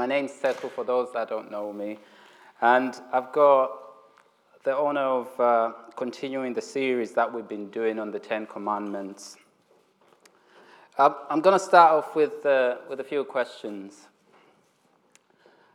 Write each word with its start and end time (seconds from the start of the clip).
My 0.00 0.06
name's 0.06 0.32
Sekou 0.32 0.70
for 0.70 0.82
those 0.82 1.12
that 1.12 1.28
don't 1.28 1.50
know 1.50 1.74
me. 1.74 1.98
And 2.62 2.98
I've 3.12 3.32
got 3.32 3.70
the 4.64 4.74
honor 4.74 5.02
of 5.02 5.38
uh, 5.38 5.72
continuing 5.94 6.54
the 6.54 6.62
series 6.62 7.12
that 7.12 7.30
we've 7.30 7.46
been 7.46 7.68
doing 7.68 7.98
on 7.98 8.10
the 8.10 8.18
Ten 8.18 8.46
Commandments. 8.46 9.36
I'm 10.96 11.42
going 11.42 11.52
to 11.52 11.62
start 11.62 11.92
off 11.92 12.16
with, 12.16 12.46
uh, 12.46 12.76
with 12.88 13.00
a 13.00 13.04
few 13.04 13.24
questions. 13.24 14.08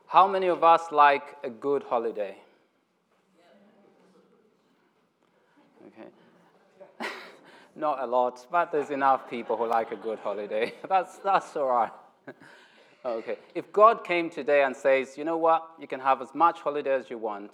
How 0.08 0.28
many 0.28 0.48
of 0.48 0.64
us 0.64 0.92
like 0.92 1.38
a 1.44 1.50
good 1.52 1.84
holiday? 1.84 2.36
Okay. 5.86 6.10
Not 7.76 8.02
a 8.02 8.08
lot, 8.08 8.44
but 8.52 8.72
there's 8.72 8.90
enough 8.90 9.30
people 9.30 9.56
who 9.56 9.68
like 9.68 9.92
a 9.92 9.98
good 9.98 10.18
holiday. 10.18 10.74
that's, 10.90 11.18
that's 11.18 11.56
all 11.56 11.68
right. 11.68 11.92
Okay. 13.06 13.38
If 13.54 13.72
God 13.72 14.04
came 14.04 14.32
today 14.32 14.64
and 14.64 14.76
says, 14.76 15.16
you 15.16 15.24
know 15.24 15.38
what, 15.38 15.64
you 15.80 15.88
can 15.88 16.00
have 16.00 16.24
as 16.24 16.34
much 16.34 16.60
holiday 16.62 16.96
as 16.96 17.08
you 17.08 17.20
want, 17.20 17.52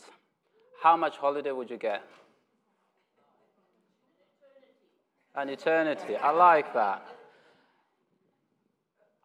how 0.82 0.96
much 0.96 1.18
holiday 1.18 1.52
would 1.52 1.70
you 1.70 1.78
get? 1.78 2.04
An 5.36 5.50
eternity. 5.50 6.16
I 6.16 6.32
like 6.32 6.74
that. 6.74 7.06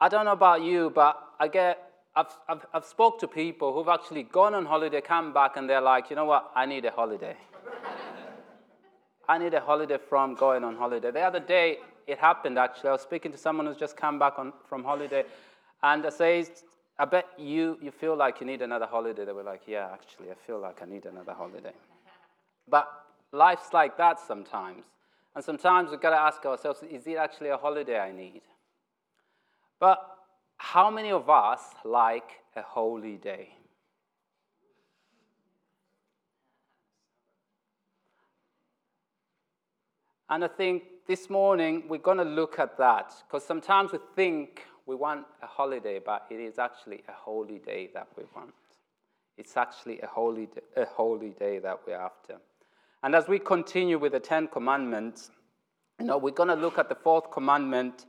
I 0.01 0.09
don't 0.09 0.25
know 0.25 0.33
about 0.33 0.63
you, 0.63 0.91
but 0.93 1.17
I 1.39 1.47
get, 1.47 1.79
I've, 2.17 2.37
I've, 2.49 2.67
I've 2.75 2.85
spoke 2.85 3.21
to 3.21 3.29
people 3.29 3.73
who've 3.73 3.89
actually 3.89 4.25
gone 4.25 4.55
on 4.55 4.67
holiday, 4.67 5.01
come 5.01 5.33
back, 5.33 5.57
and 5.57 5.71
they're 5.71 5.81
like, 5.81 6.11
you 6.11 6.17
know 6.17 6.25
what, 6.25 6.51
I 6.57 6.67
need 6.67 6.85
a 6.87 6.91
holiday. 6.91 7.37
I 9.29 9.39
need 9.39 9.55
a 9.55 9.61
holiday 9.61 9.99
from 10.09 10.35
going 10.35 10.65
on 10.65 10.77
holiday. 10.77 11.13
The 11.13 11.21
other 11.21 11.41
day, 11.41 11.79
it 12.07 12.19
happened 12.19 12.59
actually. 12.59 12.91
I 12.91 12.93
was 12.93 13.03
speaking 13.03 13.33
to 13.33 13.39
someone 13.39 13.67
who's 13.67 13.77
just 13.77 13.97
come 13.97 14.19
back 14.19 14.39
on, 14.39 14.53
from 14.69 14.85
holiday, 14.85 15.25
and 15.83 16.07
I 16.07 16.11
says, 16.11 16.65
I 16.99 17.05
bet 17.05 17.27
you, 17.39 17.79
you 17.83 17.91
feel 17.91 18.17
like 18.17 18.41
you 18.41 18.47
need 18.47 18.63
another 18.63 18.87
holiday. 18.87 19.25
They 19.25 19.33
were 19.33 19.43
like, 19.43 19.63
yeah, 19.67 19.89
actually, 19.93 20.31
I 20.31 20.35
feel 20.47 20.59
like 20.59 20.81
I 20.83 20.87
need 20.87 21.05
another 21.05 21.35
holiday. 21.35 21.73
But 22.69 22.89
life's 23.33 23.73
like 23.73 23.99
that 23.99 24.19
sometimes. 24.19 24.85
And 25.35 25.45
sometimes 25.45 25.91
we've 25.91 26.01
got 26.01 26.11
to 26.11 26.17
ask 26.17 26.45
ourselves, 26.47 26.83
is 26.91 27.07
it 27.07 27.17
actually 27.17 27.51
a 27.51 27.59
holiday 27.59 27.99
I 27.99 28.13
need? 28.13 28.41
But 29.79 30.01
how 30.57 30.91
many 30.91 31.11
of 31.11 31.29
us 31.29 31.61
like 31.85 32.31
a 32.57 32.63
holy 32.63 33.17
day? 33.17 33.51
And 40.31 40.43
I 40.43 40.49
think 40.49 40.83
this 41.07 41.31
morning 41.31 41.85
we're 41.89 41.99
going 41.99 42.19
to 42.19 42.25
look 42.25 42.59
at 42.59 42.79
that 42.79 43.13
because 43.27 43.45
sometimes 43.45 43.93
we 43.93 43.99
think 44.17 44.65
we 44.87 44.95
want 44.95 45.27
a 45.43 45.47
holiday, 45.47 46.01
but 46.05 46.27
it 46.31 46.41
is 46.41 46.59
actually 46.59 47.03
a 47.09 47.13
holy 47.13 47.59
day 47.59 47.91
that 47.93 48.07
we 48.17 48.25
want. 48.35 48.55
It's 49.37 49.57
actually 49.57 50.01
a 50.01 50.07
holy, 50.07 50.49
a 50.77 50.85
holy 50.85 51.31
day 51.31 51.59
that 51.59 51.81
we're 51.87 51.97
after. 51.97 52.37
And 53.03 53.15
as 53.15 53.29
we 53.29 53.39
continue 53.39 53.99
with 53.99 54.13
the 54.13 54.21
Ten 54.21 54.49
Commandments, 54.49 55.31
you 55.99 56.07
know, 56.07 56.19
we're 56.19 56.31
going 56.31 56.49
to 56.49 56.55
look 56.55 56.79
at 56.79 56.89
the 56.89 56.95
fourth 56.95 57.31
commandment 57.31 58.07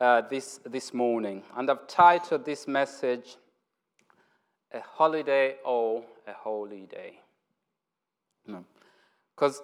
uh, 0.00 0.22
this, 0.30 0.60
this 0.64 0.94
morning. 0.94 1.42
And 1.56 1.70
I've 1.70 1.86
titled 1.88 2.44
this 2.44 2.68
message, 2.68 3.36
A 4.72 4.80
Holiday 4.80 5.56
or 5.64 6.04
a 6.26 6.32
Holy 6.32 6.86
Day. 6.86 7.20
Because 9.34 9.62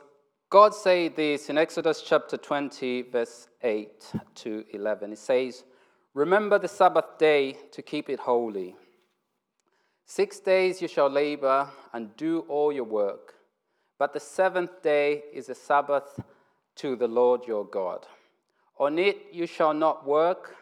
God 0.51 0.75
said 0.75 1.17
this 1.17 1.48
in 1.51 1.59
Exodus 1.59 2.03
chapter 2.03 2.37
20, 2.37 3.03
verse 3.03 3.48
8 3.62 4.12
to 4.37 4.65
11. 4.73 5.12
It 5.12 5.19
says, 5.19 5.65
Remember 6.15 6.61
the 6.61 6.69
Sabbath 6.69 7.19
day 7.19 7.57
to 7.73 7.83
keep 7.83 8.09
it 8.09 8.20
holy. 8.20 8.77
Six 10.07 10.39
days 10.39 10.81
you 10.81 10.87
shall 10.87 11.11
labor 11.11 11.69
and 11.93 12.17
do 12.17 12.45
all 12.48 12.73
your 12.73 12.84
work, 12.84 13.34
but 13.98 14.12
the 14.12 14.20
seventh 14.20 14.81
day 14.81 15.25
is 15.33 15.48
a 15.48 15.57
Sabbath 15.57 16.20
to 16.77 16.95
the 16.95 17.09
Lord 17.09 17.48
your 17.48 17.64
God. 17.64 18.07
On 18.79 18.97
it 18.97 19.17
you 19.33 19.48
shall 19.48 19.74
not 19.74 20.07
work, 20.07 20.55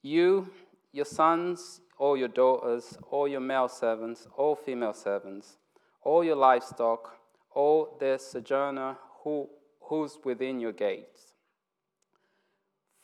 you, 0.00 0.48
your 0.92 1.06
sons, 1.06 1.80
or 1.98 2.16
your 2.16 2.28
daughters, 2.28 2.96
or 3.10 3.26
your 3.26 3.40
male 3.40 3.68
servants, 3.68 4.28
or 4.36 4.54
female 4.54 4.94
servants, 4.94 5.56
or 6.02 6.24
your 6.24 6.36
livestock, 6.36 7.16
or 7.50 7.88
the 7.98 8.18
sojourner 8.18 8.96
who, 9.24 9.48
who's 9.80 10.18
within 10.24 10.60
your 10.60 10.72
gates. 10.72 11.33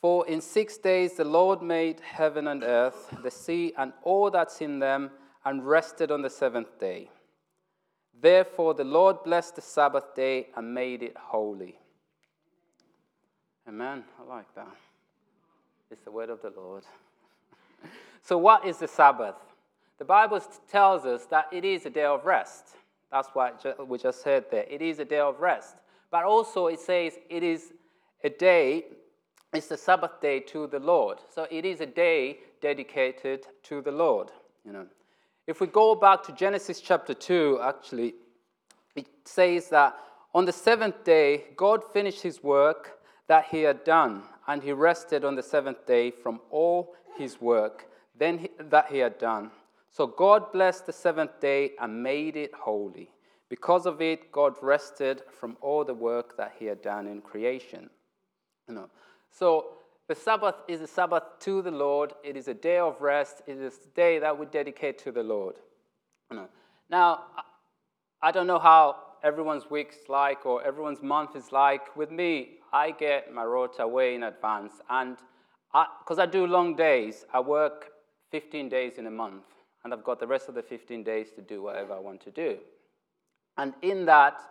For 0.01 0.27
in 0.27 0.41
six 0.41 0.77
days 0.77 1.13
the 1.13 1.23
Lord 1.23 1.61
made 1.61 1.99
heaven 2.01 2.47
and 2.47 2.63
earth, 2.63 3.15
the 3.21 3.29
sea, 3.29 3.73
and 3.77 3.93
all 4.01 4.31
that's 4.31 4.59
in 4.59 4.79
them, 4.79 5.11
and 5.45 5.65
rested 5.65 6.11
on 6.11 6.23
the 6.23 6.29
seventh 6.29 6.79
day. 6.79 7.09
Therefore 8.19 8.73
the 8.73 8.83
Lord 8.83 9.23
blessed 9.23 9.55
the 9.55 9.61
Sabbath 9.61 10.15
day 10.15 10.47
and 10.55 10.73
made 10.73 11.03
it 11.03 11.15
holy. 11.17 11.77
Amen. 13.67 14.03
I 14.19 14.27
like 14.27 14.53
that. 14.55 14.75
It's 15.91 16.03
the 16.03 16.11
word 16.11 16.29
of 16.29 16.41
the 16.41 16.51
Lord. 16.55 16.83
so, 18.23 18.37
what 18.37 18.65
is 18.65 18.77
the 18.77 18.87
Sabbath? 18.87 19.35
The 19.99 20.05
Bible 20.05 20.41
tells 20.69 21.05
us 21.05 21.25
that 21.25 21.47
it 21.51 21.63
is 21.63 21.85
a 21.85 21.89
day 21.89 22.05
of 22.05 22.25
rest. 22.25 22.69
That's 23.11 23.29
what 23.33 23.87
we 23.87 23.97
just 23.97 24.23
said 24.23 24.45
there. 24.49 24.65
It 24.69 24.81
is 24.81 24.99
a 24.99 25.05
day 25.05 25.19
of 25.19 25.39
rest. 25.39 25.75
But 26.09 26.23
also, 26.23 26.67
it 26.67 26.79
says 26.79 27.19
it 27.29 27.43
is 27.43 27.73
a 28.23 28.29
day 28.29 28.85
it's 29.53 29.67
the 29.67 29.77
Sabbath 29.77 30.21
day 30.21 30.39
to 30.39 30.67
the 30.67 30.79
Lord. 30.79 31.19
So 31.33 31.47
it 31.49 31.65
is 31.65 31.81
a 31.81 31.85
day 31.85 32.39
dedicated 32.61 33.47
to 33.63 33.81
the 33.81 33.91
Lord. 33.91 34.31
You 34.65 34.73
know. 34.73 34.87
If 35.47 35.59
we 35.59 35.67
go 35.67 35.95
back 35.95 36.23
to 36.23 36.31
Genesis 36.31 36.79
chapter 36.79 37.13
2, 37.13 37.59
actually, 37.61 38.15
it 38.95 39.07
says 39.25 39.69
that 39.69 39.95
on 40.33 40.45
the 40.45 40.53
seventh 40.53 41.03
day, 41.03 41.45
God 41.57 41.83
finished 41.91 42.21
his 42.21 42.41
work 42.43 42.99
that 43.27 43.45
he 43.51 43.61
had 43.61 43.83
done, 43.83 44.23
and 44.47 44.61
he 44.61 44.71
rested 44.71 45.25
on 45.25 45.35
the 45.35 45.43
seventh 45.43 45.85
day 45.85 46.11
from 46.11 46.39
all 46.49 46.93
his 47.17 47.41
work 47.41 47.87
then 48.21 48.37
he, 48.37 48.49
that 48.59 48.91
he 48.91 48.99
had 48.99 49.17
done. 49.17 49.49
So 49.89 50.05
God 50.05 50.51
blessed 50.53 50.85
the 50.85 50.93
seventh 50.93 51.39
day 51.39 51.71
and 51.81 52.03
made 52.03 52.37
it 52.37 52.53
holy. 52.53 53.09
Because 53.49 53.87
of 53.87 53.99
it, 53.99 54.31
God 54.31 54.53
rested 54.61 55.23
from 55.39 55.57
all 55.59 55.83
the 55.83 55.95
work 55.95 56.37
that 56.37 56.53
he 56.57 56.65
had 56.65 56.83
done 56.83 57.07
in 57.07 57.21
creation. 57.21 57.89
You 58.69 58.75
know, 58.75 58.89
so 59.31 59.77
the 60.07 60.15
Sabbath 60.15 60.55
is 60.67 60.81
a 60.81 60.87
Sabbath 60.87 61.23
to 61.39 61.61
the 61.61 61.71
Lord. 61.71 62.13
It 62.23 62.35
is 62.35 62.47
a 62.47 62.53
day 62.53 62.79
of 62.79 62.99
rest. 63.01 63.41
It 63.47 63.57
is 63.57 63.79
a 63.85 63.95
day 63.95 64.19
that 64.19 64.37
we 64.37 64.45
dedicate 64.45 64.99
to 64.99 65.11
the 65.11 65.23
Lord. 65.23 65.55
Now, 66.89 67.23
I 68.21 68.31
don't 68.31 68.47
know 68.47 68.59
how 68.59 68.97
everyone's 69.23 69.69
week 69.69 69.93
is 69.93 70.09
like 70.09 70.45
or 70.45 70.63
everyone's 70.63 71.01
month 71.01 71.35
is 71.35 71.51
like. 71.51 71.95
With 71.95 72.11
me, 72.11 72.57
I 72.73 72.91
get 72.91 73.33
my 73.33 73.43
rota 73.43 73.87
way 73.87 74.15
in 74.15 74.23
advance. 74.23 74.73
And 74.89 75.17
because 75.71 76.19
I, 76.19 76.23
I 76.23 76.25
do 76.25 76.45
long 76.45 76.75
days, 76.75 77.25
I 77.33 77.39
work 77.39 77.91
15 78.31 78.69
days 78.69 78.97
in 78.97 79.07
a 79.07 79.11
month. 79.11 79.45
And 79.83 79.93
I've 79.93 80.03
got 80.03 80.19
the 80.19 80.27
rest 80.27 80.49
of 80.49 80.55
the 80.55 80.61
15 80.61 81.03
days 81.03 81.31
to 81.35 81.41
do 81.41 81.63
whatever 81.63 81.93
I 81.93 81.99
want 81.99 82.21
to 82.21 82.31
do. 82.31 82.57
And 83.57 83.73
in 83.81 84.05
that, 84.05 84.41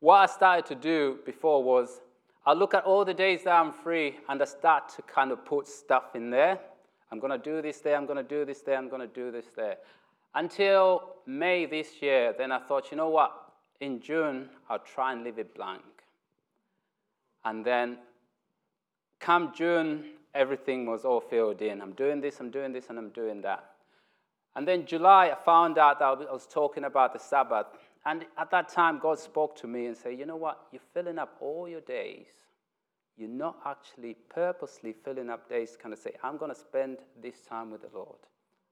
what 0.00 0.16
I 0.16 0.26
started 0.26 0.66
to 0.66 0.74
do 0.74 1.18
before 1.26 1.62
was 1.62 2.00
I 2.48 2.54
look 2.54 2.72
at 2.72 2.84
all 2.84 3.04
the 3.04 3.12
days 3.12 3.44
that 3.44 3.52
I'm 3.52 3.72
free 3.72 4.16
and 4.26 4.40
I 4.40 4.46
start 4.46 4.88
to 4.96 5.02
kind 5.02 5.32
of 5.32 5.44
put 5.44 5.68
stuff 5.68 6.14
in 6.14 6.30
there. 6.30 6.58
I'm 7.12 7.18
going 7.18 7.30
to 7.30 7.36
do 7.36 7.60
this 7.60 7.80
there, 7.80 7.94
I'm 7.94 8.06
going 8.06 8.16
to 8.16 8.22
do 8.22 8.46
this 8.46 8.62
there, 8.62 8.78
I'm 8.78 8.88
going 8.88 9.06
to 9.06 9.06
do 9.06 9.30
this 9.30 9.44
there. 9.54 9.76
Until 10.34 11.16
May 11.26 11.66
this 11.66 12.00
year, 12.00 12.34
then 12.38 12.50
I 12.50 12.58
thought, 12.58 12.90
you 12.90 12.96
know 12.96 13.10
what? 13.10 13.52
In 13.82 14.00
June, 14.00 14.48
I'll 14.70 14.78
try 14.78 15.12
and 15.12 15.24
leave 15.24 15.38
it 15.38 15.54
blank. 15.54 15.82
And 17.44 17.62
then 17.62 17.98
come 19.20 19.52
June, 19.54 20.12
everything 20.34 20.86
was 20.86 21.04
all 21.04 21.20
filled 21.20 21.60
in. 21.60 21.82
I'm 21.82 21.92
doing 21.92 22.22
this, 22.22 22.40
I'm 22.40 22.50
doing 22.50 22.72
this, 22.72 22.86
and 22.88 22.98
I'm 22.98 23.10
doing 23.10 23.42
that. 23.42 23.72
And 24.56 24.66
then 24.66 24.86
July, 24.86 25.28
I 25.28 25.44
found 25.44 25.76
out 25.76 25.98
that 25.98 26.06
I 26.06 26.32
was 26.32 26.46
talking 26.46 26.84
about 26.84 27.12
the 27.12 27.18
Sabbath. 27.18 27.66
And 28.08 28.24
at 28.38 28.50
that 28.52 28.70
time, 28.70 28.98
God 28.98 29.18
spoke 29.18 29.54
to 29.56 29.66
me 29.66 29.84
and 29.84 29.94
said, 29.94 30.18
You 30.18 30.24
know 30.24 30.36
what? 30.36 30.62
You're 30.72 30.80
filling 30.94 31.18
up 31.18 31.36
all 31.42 31.68
your 31.68 31.82
days. 31.82 32.28
You're 33.18 33.28
not 33.28 33.58
actually 33.66 34.16
purposely 34.30 34.94
filling 35.04 35.28
up 35.28 35.46
days, 35.46 35.76
kind 35.80 35.92
of 35.92 35.98
say, 35.98 36.12
I'm 36.22 36.38
going 36.38 36.50
to 36.50 36.58
spend 36.58 36.98
this 37.20 37.42
time 37.42 37.70
with 37.70 37.82
the 37.82 37.90
Lord. 37.92 38.16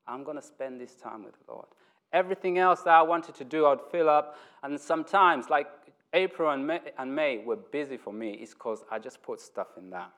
I'm 0.06 0.24
going 0.24 0.38
to 0.38 0.42
spend 0.42 0.80
this 0.80 0.94
time 0.94 1.22
with 1.22 1.34
the 1.34 1.52
Lord. 1.52 1.66
Everything 2.14 2.56
else 2.56 2.80
that 2.82 2.94
I 2.94 3.02
wanted 3.02 3.34
to 3.34 3.44
do, 3.44 3.66
I'd 3.66 3.80
fill 3.90 4.08
up. 4.08 4.38
And 4.62 4.80
sometimes, 4.80 5.50
like 5.50 5.66
April 6.14 6.50
and 6.50 6.66
May, 6.66 6.80
and 6.96 7.14
May 7.14 7.44
were 7.44 7.56
busy 7.56 7.98
for 7.98 8.14
me, 8.14 8.30
is 8.30 8.54
because 8.54 8.84
I 8.90 8.98
just 8.98 9.22
put 9.22 9.42
stuff 9.42 9.68
in 9.76 9.90
that. 9.90 10.12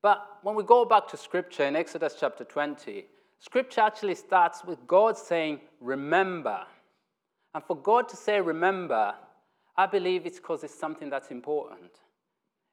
But 0.00 0.26
when 0.42 0.56
we 0.56 0.64
go 0.64 0.84
back 0.84 1.06
to 1.08 1.16
Scripture 1.16 1.66
in 1.66 1.76
Exodus 1.76 2.16
chapter 2.18 2.42
20, 2.42 3.04
Scripture 3.38 3.82
actually 3.82 4.16
starts 4.16 4.64
with 4.64 4.84
God 4.88 5.16
saying, 5.16 5.60
Remember. 5.80 6.64
And 7.54 7.62
for 7.64 7.76
God 7.76 8.08
to 8.10 8.16
say 8.16 8.40
remember, 8.40 9.14
I 9.76 9.86
believe 9.86 10.26
it's 10.26 10.38
because 10.38 10.64
it's 10.64 10.78
something 10.78 11.10
that's 11.10 11.30
important. 11.30 11.90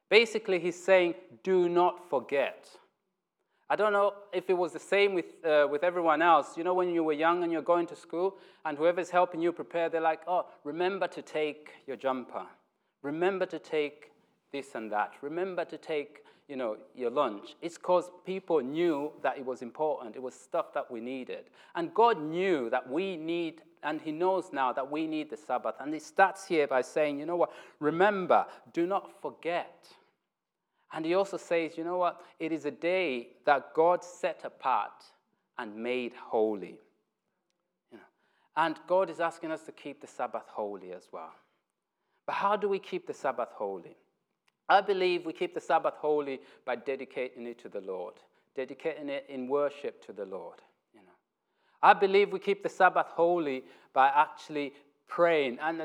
Basically, 0.10 0.60
he's 0.60 0.82
saying, 0.82 1.16
do 1.44 1.70
not 1.70 2.10
forget. 2.10 2.68
I 3.70 3.76
don't 3.76 3.94
know 3.94 4.14
if 4.34 4.50
it 4.50 4.58
was 4.58 4.74
the 4.74 4.80
same 4.80 5.14
with, 5.14 5.46
uh, 5.46 5.68
with 5.70 5.84
everyone 5.84 6.24
else. 6.24 6.58
You 6.58 6.64
know, 6.64 6.74
when 6.74 6.90
you 6.90 7.04
were 7.04 7.14
young 7.14 7.44
and 7.44 7.52
you're 7.52 7.62
going 7.62 7.86
to 7.88 7.96
school, 7.96 8.38
and 8.66 8.78
whoever's 8.78 9.12
helping 9.12 9.42
you 9.42 9.52
prepare, 9.52 9.90
they're 9.90 10.02
like, 10.02 10.22
oh, 10.28 10.48
remember 10.64 11.08
to 11.08 11.22
take 11.22 11.70
your 11.86 11.96
jumper. 11.96 12.46
Remember 13.04 13.46
to 13.46 13.60
take 13.60 14.12
this 14.52 14.74
and 14.74 14.92
that. 14.92 15.14
Remember 15.22 15.66
to 15.66 15.78
take, 15.78 16.24
you 16.50 16.56
know, 16.56 16.78
your 16.96 17.12
lunch. 17.12 17.56
It's 17.62 17.78
because 17.78 18.10
people 18.26 18.60
knew 18.60 19.12
that 19.22 19.38
it 19.38 19.46
was 19.46 19.62
important. 19.62 20.16
It 20.16 20.22
was 20.22 20.34
stuff 20.34 20.74
that 20.74 20.90
we 20.90 21.00
needed. 21.00 21.46
And 21.76 21.94
God 21.94 22.20
knew 22.20 22.72
that 22.72 22.90
we 22.90 23.16
need, 23.16 23.62
and 23.84 24.02
He 24.02 24.12
knows 24.12 24.50
now 24.52 24.74
that 24.74 24.92
we 24.92 25.06
need 25.06 25.30
the 25.30 25.38
Sabbath. 25.38 25.76
And 25.80 25.94
He 25.94 26.00
starts 26.00 26.48
here 26.48 26.68
by 26.68 26.82
saying, 26.82 27.20
you 27.20 27.28
know 27.28 27.36
what? 27.36 27.52
Remember, 27.80 28.48
do 28.74 28.88
not 28.88 29.22
forget. 29.22 29.88
And 30.92 31.06
He 31.06 31.14
also 31.14 31.38
says, 31.38 31.78
you 31.78 31.84
know 31.84 31.98
what? 31.98 32.20
It 32.40 32.52
is 32.52 32.66
a 32.66 32.72
day 32.72 33.28
that 33.46 33.76
God 33.76 34.04
set 34.04 34.42
apart 34.44 35.04
and 35.60 35.76
made 35.76 36.14
holy. 36.16 36.80
You 37.92 38.00
know, 38.00 38.04
and 38.58 38.76
God 38.88 39.12
is 39.12 39.20
asking 39.20 39.52
us 39.52 39.62
to 39.64 39.72
keep 39.72 40.02
the 40.02 40.08
Sabbath 40.08 40.48
holy 40.48 40.94
as 40.94 41.10
well. 41.12 41.32
But 42.26 42.34
how 42.34 42.56
do 42.56 42.68
we 42.68 42.80
keep 42.80 43.06
the 43.06 43.14
Sabbath 43.14 43.50
holy? 43.54 43.96
I 44.70 44.82
believe 44.82 45.26
we 45.26 45.34
keep 45.34 45.54
the 45.54 45.60
Sabbath 45.60 45.96
holy 45.98 46.40
by 46.64 46.76
dedicating 46.76 47.48
it 47.48 47.58
to 47.60 47.70
the 47.70 47.82
Lord, 47.82 48.14
dedicating 48.56 49.10
it 49.10 49.26
in 49.28 49.48
worship 49.48 50.06
to 50.06 50.14
the 50.14 50.26
Lord. 50.26 50.62
You 50.94 51.02
know. 51.02 51.18
I 51.82 51.94
believe 51.94 52.32
we 52.32 52.40
keep 52.40 52.62
the 52.62 52.70
Sabbath 52.70 53.08
holy 53.08 53.64
by 53.94 54.10
actually 54.10 54.74
praying 55.08 55.58
and 55.60 55.82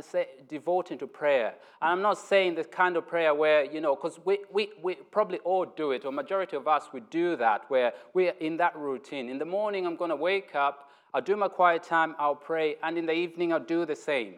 devoting 0.48 0.98
to 0.98 1.06
prayer. 1.06 1.54
And 1.80 1.92
I'm 1.92 2.02
not 2.02 2.18
saying 2.18 2.56
the 2.56 2.64
kind 2.64 2.96
of 2.96 3.08
prayer 3.08 3.34
where, 3.34 3.64
you 3.64 3.80
know, 3.80 3.96
because 3.96 4.20
we, 4.24 4.40
we, 4.52 4.70
we 4.82 4.96
probably 4.96 5.38
all 5.38 5.64
do 5.64 5.92
it, 5.92 6.04
or 6.04 6.12
majority 6.12 6.56
of 6.56 6.68
us, 6.68 6.90
we 6.92 7.00
do 7.10 7.34
that, 7.36 7.62
where 7.68 7.94
we're 8.12 8.34
in 8.40 8.58
that 8.58 8.76
routine. 8.76 9.30
In 9.30 9.38
the 9.38 9.46
morning, 9.46 9.86
I'm 9.86 9.96
going 9.96 10.10
to 10.10 10.16
wake 10.16 10.54
up, 10.54 10.90
I'll 11.14 11.22
do 11.22 11.36
my 11.36 11.48
quiet 11.48 11.82
time, 11.82 12.14
I'll 12.18 12.34
pray, 12.34 12.76
and 12.82 12.98
in 12.98 13.06
the 13.06 13.12
evening, 13.12 13.52
I'll 13.52 13.60
do 13.60 13.86
the 13.86 13.96
same. 13.96 14.34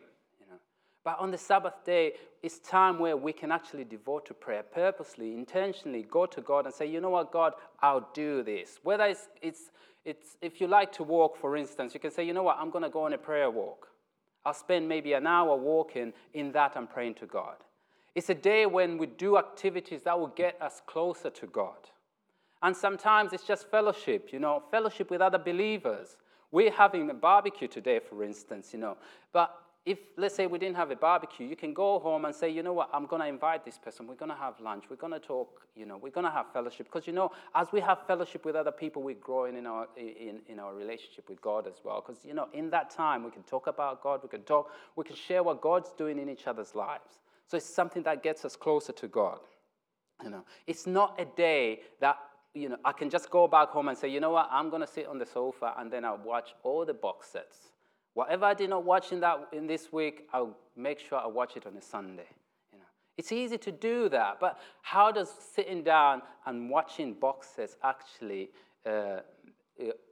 But 1.07 1.21
on 1.21 1.31
the 1.31 1.39
Sabbath 1.39 1.85
day, 1.85 2.15
it's 2.43 2.59
time 2.59 2.99
where 2.99 3.17
we 3.17 3.33
can 3.33 3.53
actually 3.53 3.85
devote 3.85 4.27
to 4.27 4.35
prayer 4.35 4.65
purposely, 4.65 5.35
intentionally, 5.35 6.03
go 6.03 6.27
to 6.27 6.41
God 6.41 6.67
and 6.67 6.75
say, 6.75 6.85
you 6.87 7.01
know 7.01 7.11
what, 7.11 7.31
God, 7.31 7.53
I'll 7.81 8.11
do 8.13 8.43
this. 8.43 8.81
Whether 8.83 9.05
it's, 9.05 9.29
it's, 9.41 9.71
it's 10.05 10.37
if 10.43 10.61
you 10.61 10.67
like 10.67 10.91
to 10.95 11.05
walk, 11.05 11.37
for 11.37 11.57
instance, 11.57 11.95
you 11.95 12.01
can 12.01 12.11
say, 12.11 12.25
you 12.25 12.33
know 12.33 12.43
what, 12.43 12.59
I'm 12.59 12.71
going 12.71 12.83
to 12.83 12.91
go 12.91 13.05
on 13.05 13.13
a 13.13 13.19
prayer 13.19 13.49
walk. 13.49 13.87
I'll 14.45 14.53
spend 14.53 14.89
maybe 14.89 15.13
an 15.13 15.29
hour 15.29 15.57
walking. 15.57 16.13
In 16.35 16.51
that, 16.53 16.73
I'm 16.75 16.89
praying 16.89 17.15
to 17.21 17.27
God. 17.27 17.55
It's 18.17 18.29
a 18.29 18.35
day 18.35 18.67
when 18.67 18.99
we 18.99 19.07
do 19.07 19.39
activities 19.39 20.03
that 20.07 20.19
will 20.19 20.35
get 20.35 20.61
us 20.61 20.83
closer 20.87 21.31
to 21.31 21.47
God. 21.47 21.89
And 22.65 22.77
sometimes 22.77 23.33
it's 23.33 23.47
just 23.47 23.71
fellowship, 23.71 24.31
you 24.33 24.41
know, 24.41 24.61
fellowship 24.73 25.13
with 25.13 25.21
other 25.21 25.39
believers. 25.39 26.17
We're 26.51 26.73
having 26.73 27.09
a 27.11 27.15
barbecue 27.15 27.69
today, 27.69 28.01
for 28.01 28.25
instance, 28.25 28.73
you 28.73 28.81
know. 28.81 28.97
But 29.33 29.55
if, 29.87 30.01
let's 30.17 30.35
say, 30.35 30.49
we 30.49 30.59
didn't 30.59 30.75
have 30.75 30.91
a 30.91 30.97
barbecue, 30.97 31.47
you 31.47 31.55
can 31.55 31.73
go 31.73 32.01
home 32.01 32.25
and 32.25 32.35
say, 32.35 32.51
you 32.51 32.65
know 32.65 32.73
what, 32.73 32.91
I'm 32.93 33.07
going 33.07 33.23
to 33.23 33.29
invite 33.29 33.65
this 33.65 33.79
person. 33.79 34.09
We're 34.09 34.17
going 34.17 34.33
to 34.33 34.37
have 34.37 34.59
lunch. 34.59 34.85
We're 34.91 34.97
going 34.97 35.13
to 35.13 35.21
talk, 35.21 35.63
you 35.77 35.87
know, 35.87 35.97
we're 35.97 36.11
going 36.11 36.27
to 36.27 36.31
have 36.31 36.47
fellowship. 36.53 36.87
Because, 36.87 37.07
you 37.07 37.13
know, 37.13 37.31
as 37.55 37.69
we 37.71 37.81
have 37.81 38.05
fellowship 38.05 38.45
with 38.45 38.57
other 38.57 38.73
people, 38.73 39.05
we're 39.05 39.15
growing 39.15 39.57
in 39.57 39.65
our, 39.65 39.87
in, 39.97 40.41
in 40.49 40.59
our 40.59 40.75
relationship 40.75 41.29
with 41.29 41.41
God 41.41 41.69
as 41.69 41.75
well. 41.85 42.03
Because, 42.05 42.25
you 42.25 42.35
know, 42.35 42.49
in 42.53 42.69
that 42.71 42.91
time, 42.91 43.23
we 43.23 43.31
can 43.31 43.45
talk 43.45 43.69
about 43.69 44.03
God. 44.03 44.21
We 44.25 44.29
can 44.29 44.43
talk, 44.43 44.73
we 44.97 45.05
can 45.05 45.15
share 45.15 45.45
what 45.45 45.61
God's 45.61 45.93
doing 45.93 46.19
in 46.19 46.29
each 46.29 46.49
other's 46.49 46.75
lives. 46.75 47.21
So 47.47 47.57
it's 47.57 47.65
something 47.65 48.03
that 48.03 48.25
gets 48.25 48.45
us 48.45 48.57
closer 48.57 48.93
to 48.93 49.07
God. 49.07 49.39
You 50.25 50.31
know, 50.31 50.45
it's 50.67 50.89
not 50.89 51.21
a 51.21 51.27
day 51.37 51.83
that 52.01 52.19
you 52.55 52.71
know, 52.71 52.79
I 52.85 52.91
can 52.91 53.09
just 53.09 53.31
go 53.31 53.47
back 53.47 53.69
home 53.69 53.87
and 53.87 53.97
say, 53.97 54.09
you 54.09 54.19
know 54.19 54.31
what, 54.31 54.49
I'm 54.51 54.69
going 54.69 54.81
to 54.81 54.89
sit 54.89 55.07
on 55.07 55.19
the 55.19 55.27
sofa 55.27 55.75
and 55.79 55.93
then 55.93 56.05
I'll 56.05 56.19
watch 56.25 56.55
all 56.65 56.85
the 56.87 56.95
box 56.95 57.29
sets 57.29 57.69
Whatever 58.17 58.47
I 58.47 58.55
did 58.55 58.71
not 58.71 58.83
watch 58.83 59.13
in, 59.13 59.21
that, 59.21 59.49
in 59.53 59.67
this 59.67 59.93
week, 59.93 60.27
I'll 60.33 60.57
make 60.75 60.99
sure 60.99 61.19
I 61.19 61.27
watch 61.27 61.55
it 61.59 61.67
on 61.67 61.77
a 61.77 61.83
Sunday. 61.83 62.31
You 62.73 62.79
know, 62.79 62.85
it's 63.19 63.31
easy 63.31 63.59
to 63.59 63.71
do 63.71 64.09
that, 64.09 64.41
but 64.41 64.59
how 64.81 65.13
does 65.13 65.31
sitting 65.55 65.83
down 65.83 66.23
and 66.47 66.71
watching 66.71 67.13
boxes 67.13 67.77
actually 67.83 68.49
uh, 68.87 69.19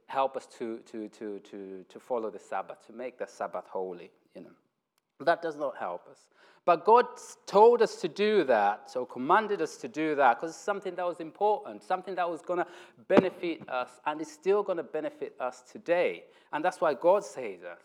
help 0.05 0.37
us 0.37 0.45
to, 0.59 0.77
to, 0.91 1.07
to, 1.09 1.39
to, 1.39 1.83
to 1.89 1.99
follow 1.99 2.29
the 2.29 2.37
Sabbath, 2.37 2.85
to 2.85 2.93
make 2.93 3.17
the 3.17 3.25
Sabbath 3.25 3.65
holy? 3.67 4.11
You 4.35 4.43
know, 4.43 5.25
that 5.25 5.41
does 5.41 5.55
not 5.55 5.75
help 5.75 6.07
us. 6.07 6.29
But 6.63 6.85
God 6.85 7.05
told 7.47 7.81
us 7.81 7.95
to 8.01 8.07
do 8.07 8.43
that, 8.43 8.91
so 8.91 9.03
commanded 9.05 9.63
us 9.63 9.77
to 9.77 9.87
do 9.87 10.13
that, 10.13 10.35
because 10.35 10.51
it's 10.51 10.63
something 10.63 10.93
that 10.93 11.07
was 11.07 11.19
important, 11.19 11.81
something 11.81 12.13
that 12.15 12.29
was 12.29 12.43
going 12.43 12.59
to 12.59 12.67
benefit 13.07 13.67
us, 13.67 13.89
and 14.05 14.21
is 14.21 14.31
still 14.31 14.61
going 14.61 14.77
to 14.77 14.83
benefit 14.83 15.33
us 15.39 15.63
today. 15.71 16.25
And 16.53 16.63
that's 16.63 16.79
why 16.79 16.93
God 16.93 17.25
says 17.25 17.63
us. 17.63 17.81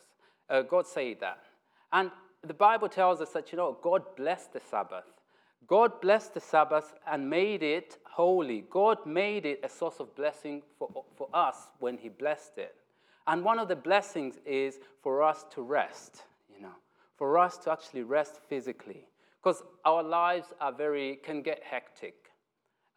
Uh, 0.51 0.63
God 0.63 0.87
said 0.87 1.19
that. 1.21 1.45
And 1.93 2.11
the 2.43 2.55
Bible 2.55 2.89
tells 2.89 3.21
us 3.21 3.31
that, 3.31 3.53
you 3.53 3.57
know, 3.57 3.79
God 3.83 4.03
blessed 4.17 4.53
the 4.53 4.61
Sabbath. 4.61 5.05
God 5.67 6.01
blessed 6.01 6.35
the 6.35 6.41
Sabbath 6.41 6.95
and 7.07 7.31
made 7.31 7.63
it 7.63 7.99
holy. 8.05 8.65
God 8.71 9.07
made 9.07 9.47
it 9.47 9.61
a 9.63 9.69
source 9.69 10.01
of 10.01 10.15
blessing 10.17 10.63
for, 10.79 11.05
for 11.17 11.29
us 11.33 11.69
when 11.79 11.97
He 11.97 12.09
blessed 12.09 12.59
it. 12.59 12.75
And 13.27 13.45
one 13.45 13.59
of 13.59 13.69
the 13.69 13.77
blessings 13.77 14.39
is 14.45 14.81
for 15.03 15.23
us 15.23 15.45
to 15.55 15.63
rest, 15.63 16.25
you 16.53 16.63
know, 16.63 16.75
for 17.17 17.39
us 17.39 17.59
to 17.59 17.71
actually 17.71 18.03
rest 18.03 18.41
physically. 18.49 19.07
Because 19.41 19.63
our 19.85 20.03
lives 20.03 20.49
are 20.61 20.73
very, 20.73 21.17
can 21.23 21.43
get 21.43 21.63
hectic. 21.63 22.31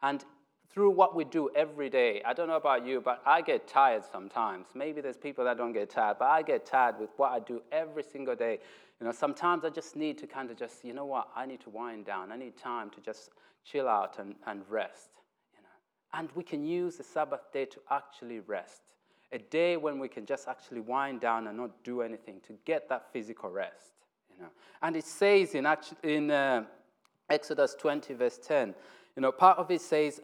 And 0.01 0.25
through 0.73 0.89
what 0.89 1.15
we 1.15 1.23
do 1.23 1.49
every 1.55 1.89
day. 1.89 2.21
I 2.25 2.33
don't 2.33 2.47
know 2.47 2.55
about 2.55 2.85
you, 2.85 2.99
but 2.99 3.21
I 3.25 3.41
get 3.41 3.67
tired 3.67 4.03
sometimes. 4.11 4.67
Maybe 4.73 5.01
there's 5.01 5.17
people 5.17 5.45
that 5.45 5.57
don't 5.57 5.71
get 5.71 5.91
tired, 5.91 6.17
but 6.17 6.29
I 6.29 6.41
get 6.41 6.65
tired 6.65 6.99
with 6.99 7.11
what 7.17 7.31
I 7.31 7.39
do 7.39 7.61
every 7.71 8.03
single 8.03 8.35
day. 8.35 8.59
You 8.99 9.05
know, 9.05 9.11
sometimes 9.11 9.65
I 9.65 9.69
just 9.69 9.95
need 9.95 10.17
to 10.19 10.27
kind 10.27 10.49
of 10.49 10.57
just, 10.57 10.83
you 10.83 10.93
know 10.93 11.05
what, 11.05 11.27
I 11.35 11.45
need 11.45 11.61
to 11.61 11.69
wind 11.69 12.05
down. 12.05 12.31
I 12.31 12.37
need 12.37 12.57
time 12.57 12.89
to 12.91 13.01
just 13.01 13.29
chill 13.63 13.87
out 13.87 14.17
and, 14.17 14.35
and 14.47 14.63
rest. 14.67 15.09
You 15.53 15.61
know. 15.61 16.19
And 16.19 16.29
we 16.33 16.43
can 16.43 16.65
use 16.65 16.95
the 16.95 17.03
Sabbath 17.03 17.51
day 17.51 17.65
to 17.65 17.79
actually 17.91 18.39
rest. 18.39 18.81
A 19.31 19.37
day 19.37 19.77
when 19.77 19.99
we 19.99 20.07
can 20.07 20.25
just 20.25 20.47
actually 20.47 20.79
wind 20.79 21.21
down 21.21 21.47
and 21.47 21.57
not 21.57 21.83
do 21.83 22.01
anything 22.01 22.39
to 22.47 22.53
get 22.65 22.89
that 22.89 23.11
physical 23.13 23.49
rest. 23.49 23.93
You 24.35 24.43
know. 24.43 24.49
And 24.81 24.95
it 24.95 25.05
says 25.05 25.53
in, 25.53 25.67
actually, 25.67 25.97
in 26.15 26.31
uh, 26.31 26.63
Exodus 27.29 27.75
20, 27.79 28.13
verse 28.15 28.39
10, 28.39 28.73
you 29.15 29.21
know, 29.21 29.31
part 29.31 29.59
of 29.59 29.69
it 29.69 29.81
says, 29.81 30.21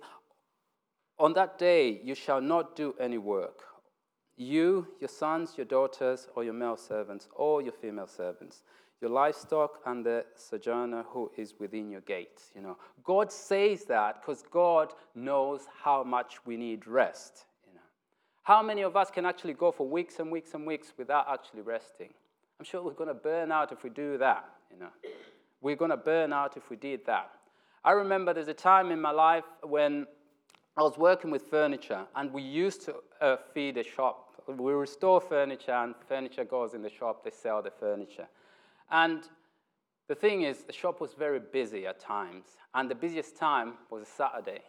on 1.20 1.34
that 1.34 1.58
day 1.58 2.00
you 2.04 2.16
shall 2.16 2.42
not 2.42 2.76
do 2.76 2.96
any 3.00 3.18
work. 3.18 3.64
You, 4.38 4.88
your 5.02 5.10
sons, 5.10 5.54
your 5.58 5.66
daughters, 5.66 6.30
or 6.36 6.46
your 6.46 6.54
male 6.54 6.78
servants, 6.78 7.28
or 7.36 7.62
your 7.62 7.74
female 7.74 8.08
servants, 8.08 8.64
your 9.02 9.10
livestock, 9.10 9.82
and 9.86 10.06
the 10.06 10.26
sojourner 10.36 11.04
who 11.10 11.30
is 11.38 11.56
within 11.60 11.90
your 11.90 12.02
gates. 12.02 12.52
You 12.56 12.62
know, 12.62 12.78
God 13.04 13.34
says 13.34 13.84
that 13.86 14.22
because 14.22 14.44
God 14.50 14.94
knows 15.14 15.62
how 15.84 16.04
much 16.04 16.46
we 16.46 16.56
need 16.56 16.88
rest. 16.88 17.46
You 17.68 17.74
know, 17.74 17.82
how 18.44 18.64
many 18.64 18.82
of 18.82 18.96
us 18.96 19.12
can 19.12 19.26
actually 19.26 19.56
go 19.56 19.74
for 19.74 19.86
weeks 19.86 20.20
and 20.20 20.32
weeks 20.32 20.54
and 20.54 20.66
weeks 20.66 20.94
without 20.98 21.26
actually 21.30 21.62
resting? 21.62 22.14
I'm 22.60 22.66
sure 22.66 22.82
we're 22.82 22.94
going 22.94 23.10
to 23.10 23.14
burn 23.14 23.52
out 23.52 23.74
if 23.74 23.84
we 23.84 23.90
do 23.90 24.18
that. 24.20 24.46
You 24.72 24.80
know, 24.80 24.90
we're 25.60 25.76
going 25.76 25.92
to 25.92 25.98
burn 25.98 26.32
out 26.32 26.56
if 26.56 26.70
we 26.70 26.78
did 26.78 27.06
that. 27.08 27.32
I 27.84 27.92
remember 27.92 28.34
there's 28.34 28.48
a 28.48 28.54
time 28.54 28.92
in 28.92 29.02
my 29.02 29.12
life 29.12 29.46
when 29.64 30.08
I 30.78 30.82
was 30.82 30.98
working 30.98 31.32
with 31.32 31.44
furniture, 31.44 32.06
and 32.16 32.32
we 32.32 32.42
used 32.42 32.84
to 32.84 32.96
uh, 33.20 33.38
feed 33.54 33.78
a 33.78 33.84
shop. 33.84 34.44
We 34.48 34.72
restore 34.72 35.20
furniture, 35.20 35.74
and 35.74 35.94
furniture 36.08 36.46
goes 36.46 36.74
in 36.74 36.82
the 36.82 36.90
shop, 36.90 37.24
they 37.24 37.32
sell 37.32 37.62
the 37.62 37.72
furniture. 37.72 38.28
And 38.90 39.24
the 40.08 40.16
thing 40.16 40.44
is, 40.44 40.64
the 40.64 40.74
shop 40.74 41.02
was 41.02 41.14
very 41.14 41.40
busy 41.40 41.86
at 41.86 42.00
times, 42.00 42.46
and 42.74 42.90
the 42.90 42.96
busiest 42.96 43.38
time 43.38 43.74
was 43.90 44.04
a 44.04 44.06
Saturday. 44.06 44.62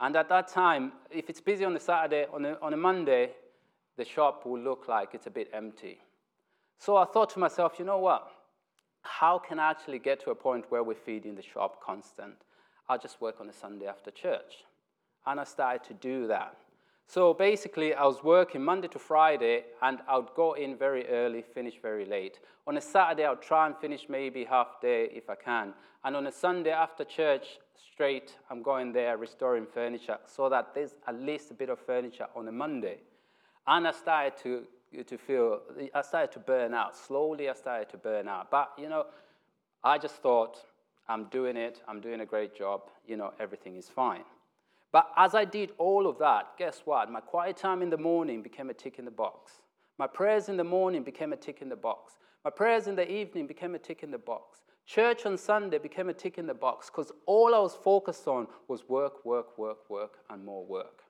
And 0.00 0.14
at 0.16 0.28
that 0.28 0.48
time, 0.48 0.92
if 1.10 1.28
it's 1.28 1.40
busy 1.40 1.64
on 1.64 1.74
a 1.74 1.80
Saturday, 1.80 2.26
on 2.32 2.44
a, 2.44 2.58
on 2.62 2.74
a 2.74 2.76
Monday, 2.76 3.30
the 3.96 4.04
shop 4.04 4.46
will 4.46 4.60
look 4.60 4.86
like 4.86 5.10
it's 5.14 5.26
a 5.26 5.30
bit 5.30 5.50
empty. 5.52 5.98
So 6.78 6.96
I 6.96 7.04
thought 7.04 7.30
to 7.30 7.40
myself, 7.40 7.74
you 7.78 7.84
know 7.84 7.98
what? 7.98 8.30
How 9.02 9.38
can 9.38 9.58
I 9.58 9.70
actually 9.70 9.98
get 9.98 10.20
to 10.24 10.30
a 10.30 10.34
point 10.34 10.66
where 10.68 10.84
we're 10.84 10.94
feeding 10.94 11.34
the 11.34 11.42
shop 11.42 11.82
constant? 11.82 12.34
I'll 12.88 12.98
just 12.98 13.20
work 13.20 13.40
on 13.40 13.48
a 13.48 13.52
Sunday 13.52 13.86
after 13.86 14.10
church 14.10 14.64
and 15.28 15.38
I 15.38 15.44
started 15.44 15.86
to 15.88 15.94
do 15.94 16.26
that. 16.26 16.56
So 17.06 17.32
basically, 17.32 17.94
I 17.94 18.04
was 18.04 18.22
working 18.24 18.62
Monday 18.62 18.88
to 18.88 18.98
Friday, 18.98 19.64
and 19.80 20.00
I 20.08 20.16
would 20.16 20.34
go 20.34 20.54
in 20.54 20.76
very 20.76 21.06
early, 21.08 21.42
finish 21.42 21.74
very 21.80 22.04
late. 22.04 22.40
On 22.66 22.76
a 22.76 22.80
Saturday, 22.80 23.24
I 23.24 23.30
would 23.30 23.42
try 23.42 23.66
and 23.66 23.76
finish 23.76 24.08
maybe 24.08 24.44
half 24.44 24.80
day 24.82 25.08
if 25.12 25.30
I 25.30 25.34
can. 25.36 25.72
And 26.04 26.16
on 26.16 26.26
a 26.26 26.32
Sunday 26.32 26.70
after 26.70 27.04
church, 27.04 27.60
straight, 27.92 28.36
I'm 28.50 28.62
going 28.62 28.92
there 28.92 29.16
restoring 29.16 29.66
furniture 29.66 30.18
so 30.26 30.48
that 30.48 30.74
there's 30.74 30.96
at 31.06 31.18
least 31.18 31.50
a 31.50 31.54
bit 31.54 31.70
of 31.70 31.78
furniture 31.78 32.26
on 32.36 32.46
a 32.48 32.52
Monday. 32.52 32.98
And 33.66 33.88
I 33.88 33.92
started 33.92 34.34
to, 34.42 35.02
to 35.02 35.18
feel, 35.18 35.60
I 35.94 36.02
started 36.02 36.32
to 36.32 36.40
burn 36.40 36.74
out. 36.74 36.94
Slowly, 36.94 37.48
I 37.48 37.54
started 37.54 37.88
to 37.90 37.96
burn 37.96 38.28
out. 38.28 38.50
But, 38.50 38.72
you 38.78 38.88
know, 38.88 39.06
I 39.82 39.98
just 39.98 40.16
thought, 40.16 40.58
I'm 41.08 41.24
doing 41.24 41.56
it, 41.56 41.82
I'm 41.88 42.00
doing 42.00 42.20
a 42.20 42.26
great 42.26 42.54
job, 42.54 42.82
you 43.06 43.16
know, 43.16 43.32
everything 43.40 43.76
is 43.76 43.88
fine. 43.88 44.24
But 44.92 45.10
as 45.16 45.34
I 45.34 45.44
did 45.44 45.72
all 45.78 46.06
of 46.06 46.18
that, 46.18 46.56
guess 46.58 46.82
what? 46.84 47.10
My 47.10 47.20
quiet 47.20 47.56
time 47.56 47.82
in 47.82 47.90
the 47.90 47.98
morning 47.98 48.42
became 48.42 48.70
a 48.70 48.74
tick 48.74 48.98
in 48.98 49.04
the 49.04 49.10
box. 49.10 49.52
My 49.98 50.06
prayers 50.06 50.48
in 50.48 50.56
the 50.56 50.64
morning 50.64 51.02
became 51.02 51.32
a 51.32 51.36
tick 51.36 51.58
in 51.60 51.68
the 51.68 51.76
box. 51.76 52.14
My 52.44 52.50
prayers 52.50 52.86
in 52.86 52.96
the 52.96 53.10
evening 53.10 53.46
became 53.46 53.74
a 53.74 53.78
tick 53.78 54.02
in 54.02 54.10
the 54.10 54.18
box. 54.18 54.60
Church 54.86 55.26
on 55.26 55.36
Sunday 55.36 55.76
became 55.76 56.08
a 56.08 56.14
tick 56.14 56.38
in 56.38 56.46
the 56.46 56.54
box 56.54 56.88
because 56.88 57.12
all 57.26 57.54
I 57.54 57.58
was 57.58 57.74
focused 57.74 58.26
on 58.26 58.46
was 58.68 58.88
work, 58.88 59.24
work, 59.26 59.58
work, 59.58 59.90
work, 59.90 60.18
and 60.30 60.42
more 60.42 60.64
work. 60.64 61.02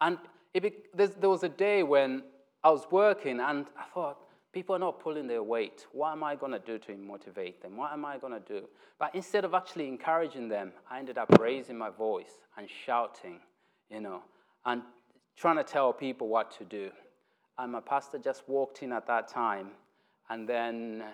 And 0.00 0.18
be, 0.52 0.72
there 0.94 1.30
was 1.30 1.44
a 1.44 1.48
day 1.48 1.84
when 1.84 2.24
I 2.64 2.70
was 2.70 2.86
working 2.90 3.38
and 3.38 3.66
I 3.78 3.84
thought, 3.94 4.18
people 4.52 4.74
are 4.74 4.80
not 4.80 5.00
pulling 5.00 5.26
their 5.26 5.42
weight. 5.42 5.86
What 5.92 6.12
am 6.12 6.24
I 6.24 6.34
going 6.34 6.52
to 6.52 6.58
do 6.58 6.78
to 6.78 6.96
motivate 6.96 7.62
them? 7.62 7.76
What 7.76 7.92
am 7.92 8.04
I 8.04 8.18
going 8.18 8.32
to 8.32 8.40
do? 8.40 8.66
But 8.98 9.14
instead 9.14 9.44
of 9.44 9.54
actually 9.54 9.88
encouraging 9.88 10.48
them, 10.48 10.72
I 10.90 10.98
ended 10.98 11.18
up 11.18 11.38
raising 11.38 11.78
my 11.78 11.90
voice 11.90 12.32
and 12.56 12.68
shouting, 12.84 13.40
you 13.88 14.00
know, 14.00 14.22
and 14.66 14.82
trying 15.36 15.56
to 15.56 15.64
tell 15.64 15.92
people 15.92 16.28
what 16.28 16.50
to 16.58 16.64
do. 16.64 16.90
And 17.58 17.72
my 17.72 17.80
pastor 17.80 18.18
just 18.18 18.42
walked 18.48 18.82
in 18.82 18.92
at 18.92 19.06
that 19.06 19.28
time. 19.28 19.68
And 20.28 20.48
then 20.48 21.04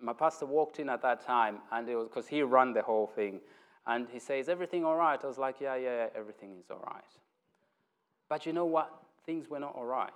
my 0.00 0.12
pastor 0.12 0.46
walked 0.46 0.78
in 0.78 0.88
at 0.88 1.02
that 1.02 1.24
time, 1.24 1.58
and 1.72 1.88
it 1.88 1.96
was 1.96 2.08
because 2.08 2.26
he 2.26 2.42
ran 2.42 2.72
the 2.72 2.82
whole 2.82 3.06
thing. 3.06 3.40
And 3.86 4.06
he 4.10 4.18
says, 4.18 4.48
Everything 4.48 4.84
all 4.84 4.96
right? 4.96 5.18
I 5.22 5.26
was 5.26 5.38
like, 5.38 5.56
Yeah, 5.60 5.76
yeah, 5.76 5.96
yeah, 5.96 6.06
everything 6.14 6.56
is 6.58 6.70
all 6.70 6.82
right. 6.86 7.02
But 8.28 8.46
you 8.46 8.52
know 8.52 8.66
what? 8.66 8.90
Things 9.26 9.48
were 9.48 9.60
not 9.60 9.74
all 9.74 9.84
right. 9.84 10.10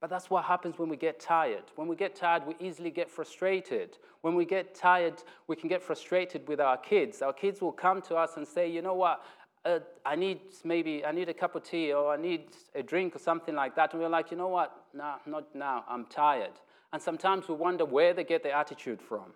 But 0.00 0.10
that's 0.10 0.28
what 0.28 0.44
happens 0.44 0.78
when 0.78 0.88
we 0.88 0.96
get 0.96 1.18
tired. 1.18 1.64
When 1.76 1.88
we 1.88 1.96
get 1.96 2.14
tired, 2.14 2.42
we 2.46 2.54
easily 2.60 2.90
get 2.90 3.10
frustrated. 3.10 3.96
When 4.20 4.34
we 4.34 4.44
get 4.44 4.74
tired, 4.74 5.22
we 5.46 5.56
can 5.56 5.68
get 5.68 5.82
frustrated 5.82 6.46
with 6.48 6.60
our 6.60 6.76
kids. 6.76 7.22
Our 7.22 7.32
kids 7.32 7.60
will 7.62 7.72
come 7.72 8.02
to 8.02 8.16
us 8.16 8.36
and 8.36 8.46
say, 8.46 8.70
you 8.70 8.82
know 8.82 8.94
what, 8.94 9.24
uh, 9.64 9.80
I 10.04 10.14
need 10.14 10.40
maybe, 10.64 11.04
I 11.04 11.12
need 11.12 11.28
a 11.28 11.34
cup 11.34 11.54
of 11.56 11.64
tea 11.64 11.92
or 11.92 12.12
I 12.12 12.16
need 12.16 12.48
a 12.74 12.82
drink 12.82 13.16
or 13.16 13.18
something 13.18 13.54
like 13.54 13.74
that. 13.76 13.92
And 13.92 14.02
we're 14.02 14.08
like, 14.08 14.30
you 14.30 14.36
know 14.36 14.48
what, 14.48 14.84
no, 14.94 15.14
not 15.26 15.54
now, 15.54 15.84
I'm 15.88 16.04
tired. 16.06 16.52
And 16.92 17.02
sometimes 17.02 17.48
we 17.48 17.54
wonder 17.54 17.84
where 17.84 18.14
they 18.14 18.24
get 18.24 18.42
the 18.42 18.52
attitude 18.52 19.00
from. 19.00 19.32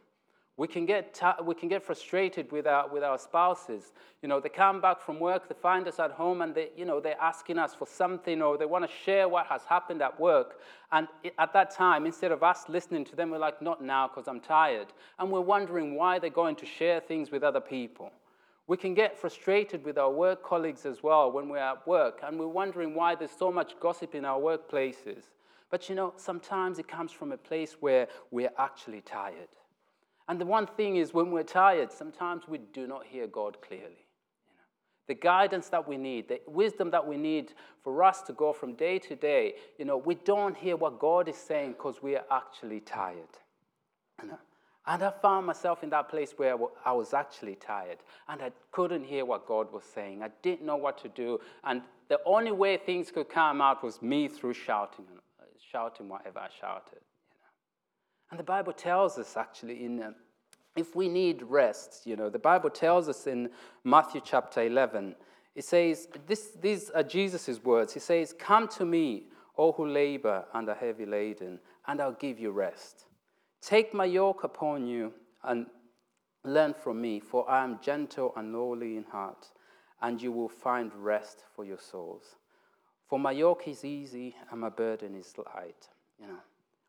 We 0.57 0.67
can 0.67 0.85
get, 0.85 1.19
we 1.43 1.55
can 1.55 1.69
get 1.69 1.83
frustrated 1.83 2.53
with 2.53 2.67
our, 2.67 2.87
with 2.89 3.03
our 3.03 3.19
spouses. 3.19 3.93
You 4.21 4.29
know, 4.29 4.41
they 4.41 4.51
come 4.51 4.81
back 4.81 5.01
from 5.01 5.19
work, 5.19 5.49
they 5.49 5.55
find 5.55 5.89
us 5.89 5.99
at 5.99 6.11
home, 6.11 6.43
and 6.43 6.55
they, 6.55 6.69
you 6.77 6.85
know, 6.85 7.01
they're 7.01 7.21
asking 7.21 7.57
us 7.59 7.75
for 7.75 7.87
something 7.87 8.43
or 8.43 8.59
they 8.59 8.67
want 8.67 8.85
to 8.85 8.91
share 9.05 9.27
what 9.27 9.47
has 9.47 9.65
happened 9.65 10.03
at 10.03 10.21
work. 10.21 10.61
And 10.93 11.09
at 11.39 11.55
that 11.55 11.71
time, 11.71 12.05
instead 12.05 12.31
of 12.31 12.43
us 12.43 12.69
listening 12.69 13.07
to 13.07 13.17
them, 13.17 13.31
we're 13.31 13.39
like, 13.39 13.63
not 13.63 13.83
now 13.83 14.09
because 14.09 14.29
I'm 14.29 14.41
tired. 14.41 14.89
And 15.19 15.31
we're 15.31 15.41
wondering 15.41 15.95
why 15.95 16.19
they're 16.19 16.29
going 16.29 16.57
to 16.57 16.67
share 16.67 17.01
things 17.01 17.31
with 17.31 17.43
other 17.43 17.61
people. 17.61 18.13
We 18.67 18.77
can 18.77 18.95
get 18.95 19.19
frustrated 19.19 19.85
with 19.85 19.99
our 19.99 20.13
work 20.13 20.45
colleagues 20.45 20.87
as 20.87 21.03
well 21.03 21.33
when 21.33 21.49
we're 21.49 21.59
at 21.59 21.85
work, 21.89 22.21
and 22.23 22.39
we're 22.39 22.47
wondering 22.47 22.95
why 22.95 23.17
there's 23.17 23.33
so 23.37 23.51
much 23.51 23.75
gossip 23.81 24.15
in 24.15 24.25
our 24.25 24.39
workplaces. 24.39 25.25
But 25.71 25.89
you 25.89 25.95
know, 25.95 26.13
sometimes 26.17 26.79
it 26.79 26.87
comes 26.87 27.11
from 27.11 27.33
a 27.33 27.37
place 27.37 27.77
where 27.81 28.09
we're 28.31 28.53
actually 28.59 29.01
tired. 29.01 29.49
And 30.31 30.41
the 30.41 30.47
one 30.47 30.69
thing 30.69 30.95
is, 30.95 31.13
when 31.13 31.33
we're 31.33 31.43
tired, 31.43 31.91
sometimes 31.91 32.45
we 32.47 32.59
do 32.59 32.87
not 32.87 33.05
hear 33.05 33.27
God 33.27 33.57
clearly. 33.67 34.07
You 34.47 34.55
know? 34.55 34.69
The 35.09 35.15
guidance 35.15 35.69
that 35.71 35.89
we 35.89 35.97
need, 35.97 36.29
the 36.29 36.41
wisdom 36.47 36.93
that 36.93 37.05
we 37.05 37.17
need 37.17 37.53
for 37.83 38.05
us 38.05 38.23
to 38.23 38.33
go 38.33 38.53
from 38.53 38.75
day 38.75 39.01
to 39.01 39.17
day, 39.17 39.55
you 39.77 39.85
know, 39.85 39.97
we 39.97 40.15
don't 40.15 40.57
hear 40.57 40.77
what 40.77 41.01
God 41.01 41.29
is 41.29 41.37
saying 41.37 41.73
because 41.73 42.01
we 42.01 42.15
are 42.15 42.23
actually 42.31 42.79
tired. 42.79 43.39
You 44.23 44.29
know? 44.29 44.39
And 44.87 45.03
I 45.03 45.11
found 45.11 45.47
myself 45.47 45.83
in 45.83 45.91
that 45.91 46.09
place 46.09 46.35
where 46.37 46.57
I 46.85 46.93
was 46.93 47.13
actually 47.13 47.57
tired 47.57 47.99
and 48.29 48.41
I 48.41 48.53
couldn't 48.71 49.03
hear 49.03 49.25
what 49.25 49.49
God 49.49 49.73
was 49.73 49.83
saying. 49.83 50.23
I 50.23 50.31
didn't 50.43 50.65
know 50.65 50.77
what 50.77 50.97
to 50.99 51.09
do. 51.09 51.41
And 51.65 51.83
the 52.09 52.21
only 52.25 52.53
way 52.53 52.77
things 52.77 53.11
could 53.11 53.29
come 53.29 53.61
out 53.61 53.83
was 53.83 54.01
me 54.01 54.29
through 54.29 54.55
shouting 54.55 55.07
uh, 55.41 55.45
shouting 55.73 56.09
whatever 56.09 56.39
I 56.39 56.51
shouted. 56.61 57.01
And 58.31 58.39
the 58.39 58.45
Bible 58.45 58.73
tells 58.73 59.19
us 59.19 59.37
actually 59.37 59.85
in 59.85 60.03
uh, 60.03 60.13
if 60.77 60.95
we 60.95 61.09
need 61.09 61.43
rest, 61.43 62.03
you 62.07 62.17
know, 62.17 62.31
the 62.31 62.39
Bible 62.39 62.71
tells 62.71 63.09
us 63.09 63.27
in 63.27 63.51
Matthew 63.83 64.21
chapter 64.25 64.63
11, 64.63 65.17
it 65.55 65.65
says, 65.65 66.07
this, 66.27 66.51
these 66.61 66.91
are 66.91 67.03
Jesus' 67.03 67.63
words. 67.63 67.93
He 67.93 68.01
says, 68.01 68.33
Come 68.39 68.69
to 68.69 68.85
me, 68.85 69.25
all 69.57 69.73
who 69.73 69.87
labor 69.87 70.45
and 70.55 70.69
are 70.69 70.75
heavy 70.75 71.07
laden, 71.07 71.59
and 71.87 72.01
I'll 72.01 72.13
give 72.13 72.39
you 72.39 72.51
rest. 72.53 73.07
Take 73.61 73.93
my 73.93 74.05
yoke 74.05 74.45
upon 74.45 74.87
you 74.87 75.13
and 75.43 75.67
learn 76.45 76.73
from 76.73 77.01
me, 77.01 77.21
for 77.21 77.51
I 77.51 77.65
am 77.65 77.81
gentle 77.83 78.33
and 78.37 78.53
lowly 78.53 78.97
in 78.97 79.05
heart, 79.05 79.51
and 80.01 80.23
you 80.23 80.33
will 80.33 80.49
find 80.49 80.95
rest 80.95 81.43
for 81.55 81.65
your 81.65 81.79
souls. 81.79 82.37
For 83.09 83.19
my 83.19 83.33
yoke 83.33 83.67
is 83.67 83.85
easy 83.85 84.37
and 84.51 84.61
my 84.61 84.69
burden 84.69 85.17
is 85.17 85.35
light. 85.37 85.89
You 86.19 86.29
know, 86.29 86.39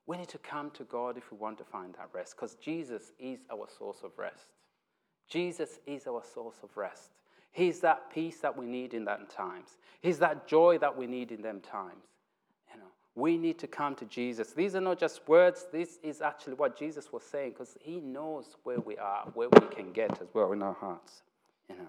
we 0.08 0.18
need 0.18 0.30
to 0.30 0.38
come 0.38 0.72
to 0.72 0.84
God 0.84 1.18
if 1.18 1.32
we 1.32 1.38
want 1.38 1.58
to 1.60 1.64
find 1.64 1.94
that 1.94 2.10
rest, 2.14 2.36
because 2.36 2.56
Jesus 2.56 3.12
is 3.20 3.40
our 3.52 3.68
source 3.78 4.00
of 4.04 4.12
rest. 4.18 4.48
Jesus 5.28 5.80
is 5.86 6.08
our 6.08 6.24
source 6.34 6.58
of 6.64 6.76
rest. 6.76 7.12
He's 7.52 7.80
that 7.82 8.12
peace 8.14 8.38
that 8.40 8.58
we 8.58 8.66
need 8.66 8.94
in 8.94 9.06
them 9.06 9.28
times. 9.34 9.78
He's 10.02 10.20
that 10.20 10.48
joy 10.48 10.78
that 10.80 10.98
we 10.98 11.08
need 11.08 11.32
in 11.32 11.42
them 11.42 11.60
times. 11.60 12.06
You 12.74 12.80
know, 12.80 12.88
we 13.16 13.38
need 13.38 13.60
to 13.60 13.68
come 13.68 13.96
to 13.96 14.06
Jesus. 14.06 14.54
These 14.54 14.76
are 14.76 14.82
not 14.82 15.00
just 15.00 15.28
words. 15.28 15.68
This 15.72 16.00
is 16.02 16.22
actually 16.22 16.54
what 16.54 16.78
Jesus 16.78 17.12
was 17.12 17.24
saying, 17.24 17.52
because 17.52 17.78
He 17.82 18.00
knows 18.00 18.56
where 18.64 18.80
we 18.80 18.98
are, 18.98 19.26
where 19.34 19.50
we 19.50 19.68
can 19.68 19.92
get 19.92 20.22
as 20.22 20.30
well 20.34 20.52
in 20.54 20.62
our 20.62 20.74
hearts. 20.74 21.24
You 21.70 21.76
know. 21.76 21.88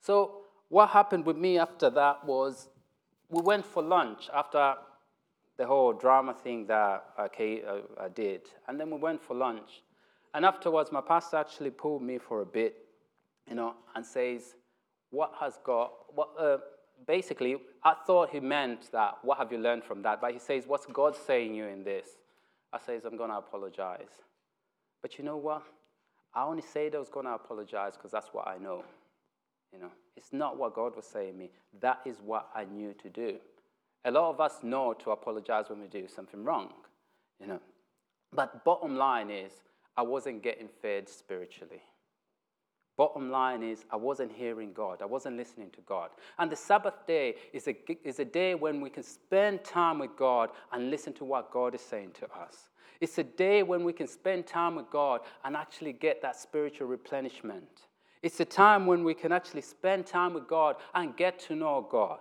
So 0.00 0.42
what 0.68 0.90
happened 0.90 1.26
with 1.26 1.36
me 1.36 1.58
after 1.58 1.90
that 1.90 2.24
was 2.24 2.68
we 3.28 3.42
went 3.42 3.66
for 3.66 3.82
lunch 3.82 4.30
after 4.32 4.74
the 5.60 5.66
whole 5.66 5.92
drama 5.92 6.32
thing 6.32 6.64
that 6.66 7.04
okay, 7.20 7.62
uh, 7.62 7.80
I 8.02 8.08
did. 8.08 8.40
And 8.66 8.80
then 8.80 8.90
we 8.90 8.96
went 8.96 9.22
for 9.22 9.34
lunch. 9.34 9.82
And 10.32 10.46
afterwards, 10.46 10.90
my 10.90 11.02
pastor 11.02 11.36
actually 11.36 11.68
pulled 11.68 12.00
me 12.00 12.16
for 12.16 12.40
a 12.40 12.46
bit, 12.46 12.76
you 13.46 13.54
know, 13.54 13.74
and 13.94 14.04
says, 14.06 14.54
What 15.10 15.34
has 15.38 15.58
God, 15.62 15.90
what, 16.14 16.30
uh, 16.40 16.58
basically, 17.06 17.58
I 17.84 17.92
thought 18.06 18.30
he 18.30 18.40
meant 18.40 18.90
that, 18.92 19.18
what 19.20 19.36
have 19.36 19.52
you 19.52 19.58
learned 19.58 19.84
from 19.84 20.00
that? 20.00 20.22
But 20.22 20.32
he 20.32 20.38
says, 20.38 20.64
What's 20.66 20.86
God 20.86 21.14
saying 21.14 21.54
you 21.54 21.66
in 21.66 21.84
this? 21.84 22.08
I 22.72 22.78
says, 22.78 23.04
I'm 23.04 23.18
going 23.18 23.28
to 23.28 23.36
apologize. 23.36 24.14
But 25.02 25.18
you 25.18 25.24
know 25.24 25.36
what? 25.36 25.62
I 26.32 26.44
only 26.44 26.62
said 26.62 26.94
I 26.94 26.98
was 26.98 27.10
going 27.10 27.26
to 27.26 27.32
apologize 27.32 27.98
because 27.98 28.12
that's 28.12 28.28
what 28.32 28.48
I 28.48 28.56
know. 28.56 28.82
You 29.74 29.80
know, 29.80 29.90
it's 30.16 30.32
not 30.32 30.56
what 30.56 30.74
God 30.74 30.96
was 30.96 31.04
saying 31.04 31.36
me. 31.36 31.50
That 31.82 32.00
is 32.06 32.16
what 32.24 32.48
I 32.54 32.64
knew 32.64 32.94
to 33.02 33.10
do. 33.10 33.36
A 34.04 34.10
lot 34.10 34.30
of 34.30 34.40
us 34.40 34.62
know 34.62 34.94
to 34.94 35.10
apologize 35.10 35.68
when 35.68 35.80
we 35.80 35.86
do 35.86 36.08
something 36.08 36.42
wrong, 36.42 36.72
you 37.40 37.46
know. 37.46 37.60
But 38.32 38.64
bottom 38.64 38.96
line 38.96 39.30
is, 39.30 39.52
I 39.96 40.02
wasn't 40.02 40.42
getting 40.42 40.68
fed 40.80 41.08
spiritually. 41.08 41.82
Bottom 42.96 43.30
line 43.30 43.62
is, 43.62 43.84
I 43.90 43.96
wasn't 43.96 44.32
hearing 44.32 44.72
God. 44.72 45.00
I 45.00 45.06
wasn't 45.06 45.36
listening 45.36 45.70
to 45.70 45.80
God. 45.82 46.10
And 46.38 46.50
the 46.50 46.56
Sabbath 46.56 47.06
day 47.06 47.34
is 47.52 47.66
a, 47.66 47.74
is 48.06 48.18
a 48.18 48.24
day 48.24 48.54
when 48.54 48.80
we 48.80 48.90
can 48.90 49.02
spend 49.02 49.64
time 49.64 49.98
with 49.98 50.16
God 50.16 50.50
and 50.72 50.90
listen 50.90 51.12
to 51.14 51.24
what 51.24 51.50
God 51.50 51.74
is 51.74 51.80
saying 51.80 52.12
to 52.20 52.26
us. 52.26 52.68
It's 53.00 53.16
a 53.16 53.24
day 53.24 53.62
when 53.62 53.84
we 53.84 53.94
can 53.94 54.06
spend 54.06 54.46
time 54.46 54.74
with 54.74 54.90
God 54.90 55.20
and 55.44 55.56
actually 55.56 55.94
get 55.94 56.20
that 56.20 56.36
spiritual 56.36 56.88
replenishment. 56.88 57.86
It's 58.22 58.40
a 58.40 58.44
time 58.44 58.86
when 58.86 59.02
we 59.02 59.14
can 59.14 59.32
actually 59.32 59.62
spend 59.62 60.04
time 60.06 60.34
with 60.34 60.46
God 60.46 60.76
and 60.94 61.16
get 61.16 61.38
to 61.40 61.56
know 61.56 61.86
God. 61.90 62.20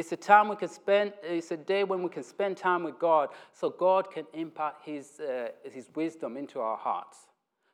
It's 0.00 0.12
a 0.12 0.16
time 0.16 0.48
we 0.48 0.56
can 0.56 0.70
spend, 0.70 1.12
it's 1.22 1.50
a 1.50 1.58
day 1.58 1.84
when 1.84 2.02
we 2.02 2.08
can 2.08 2.22
spend 2.22 2.56
time 2.56 2.84
with 2.84 2.98
God 2.98 3.28
so 3.52 3.68
God 3.68 4.10
can 4.10 4.24
impart 4.32 4.76
His, 4.82 5.20
uh, 5.20 5.48
his 5.70 5.90
wisdom 5.94 6.38
into 6.38 6.58
our 6.58 6.78
hearts. 6.78 7.18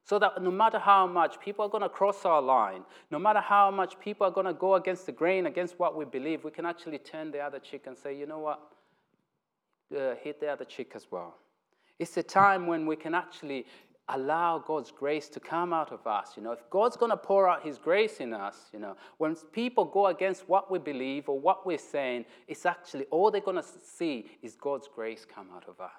So 0.02 0.18
that 0.18 0.42
no 0.42 0.50
matter 0.50 0.80
how 0.80 1.06
much 1.06 1.38
people 1.38 1.64
are 1.64 1.68
going 1.68 1.84
to 1.84 1.88
cross 1.88 2.24
our 2.24 2.42
line, 2.42 2.82
no 3.12 3.20
matter 3.20 3.38
how 3.38 3.70
much 3.70 4.00
people 4.00 4.26
are 4.26 4.32
going 4.32 4.46
to 4.46 4.54
go 4.54 4.74
against 4.74 5.06
the 5.06 5.12
grain, 5.12 5.46
against 5.46 5.78
what 5.78 5.96
we 5.96 6.04
believe, 6.04 6.42
we 6.42 6.50
can 6.50 6.66
actually 6.66 6.98
turn 6.98 7.30
the 7.30 7.38
other 7.38 7.60
cheek 7.60 7.86
and 7.86 7.96
say, 7.96 8.18
you 8.18 8.26
know 8.26 8.40
what? 8.40 8.60
Uh, 9.96 10.16
hit 10.20 10.40
the 10.40 10.48
other 10.48 10.64
cheek 10.64 10.92
as 10.96 11.06
well. 11.08 11.36
It's 12.00 12.16
a 12.16 12.24
time 12.24 12.66
when 12.66 12.86
we 12.86 12.96
can 12.96 13.14
actually 13.14 13.66
allow 14.08 14.58
God's 14.58 14.90
grace 14.90 15.28
to 15.30 15.40
come 15.40 15.72
out 15.72 15.92
of 15.92 16.06
us. 16.06 16.32
You 16.36 16.42
know, 16.42 16.52
if 16.52 16.68
God's 16.70 16.96
going 16.96 17.10
to 17.10 17.16
pour 17.16 17.48
out 17.48 17.64
His 17.64 17.78
grace 17.78 18.18
in 18.20 18.32
us, 18.32 18.70
you 18.72 18.78
know, 18.78 18.96
when 19.18 19.34
people 19.52 19.84
go 19.84 20.06
against 20.06 20.48
what 20.48 20.70
we 20.70 20.78
believe 20.78 21.28
or 21.28 21.38
what 21.38 21.66
we're 21.66 21.78
saying, 21.78 22.24
it's 22.46 22.66
actually 22.66 23.04
all 23.06 23.30
they're 23.30 23.40
going 23.40 23.56
to 23.56 23.68
see 23.96 24.26
is 24.42 24.54
God's 24.54 24.88
grace 24.92 25.24
come 25.24 25.48
out 25.54 25.64
of 25.68 25.80
us. 25.80 25.90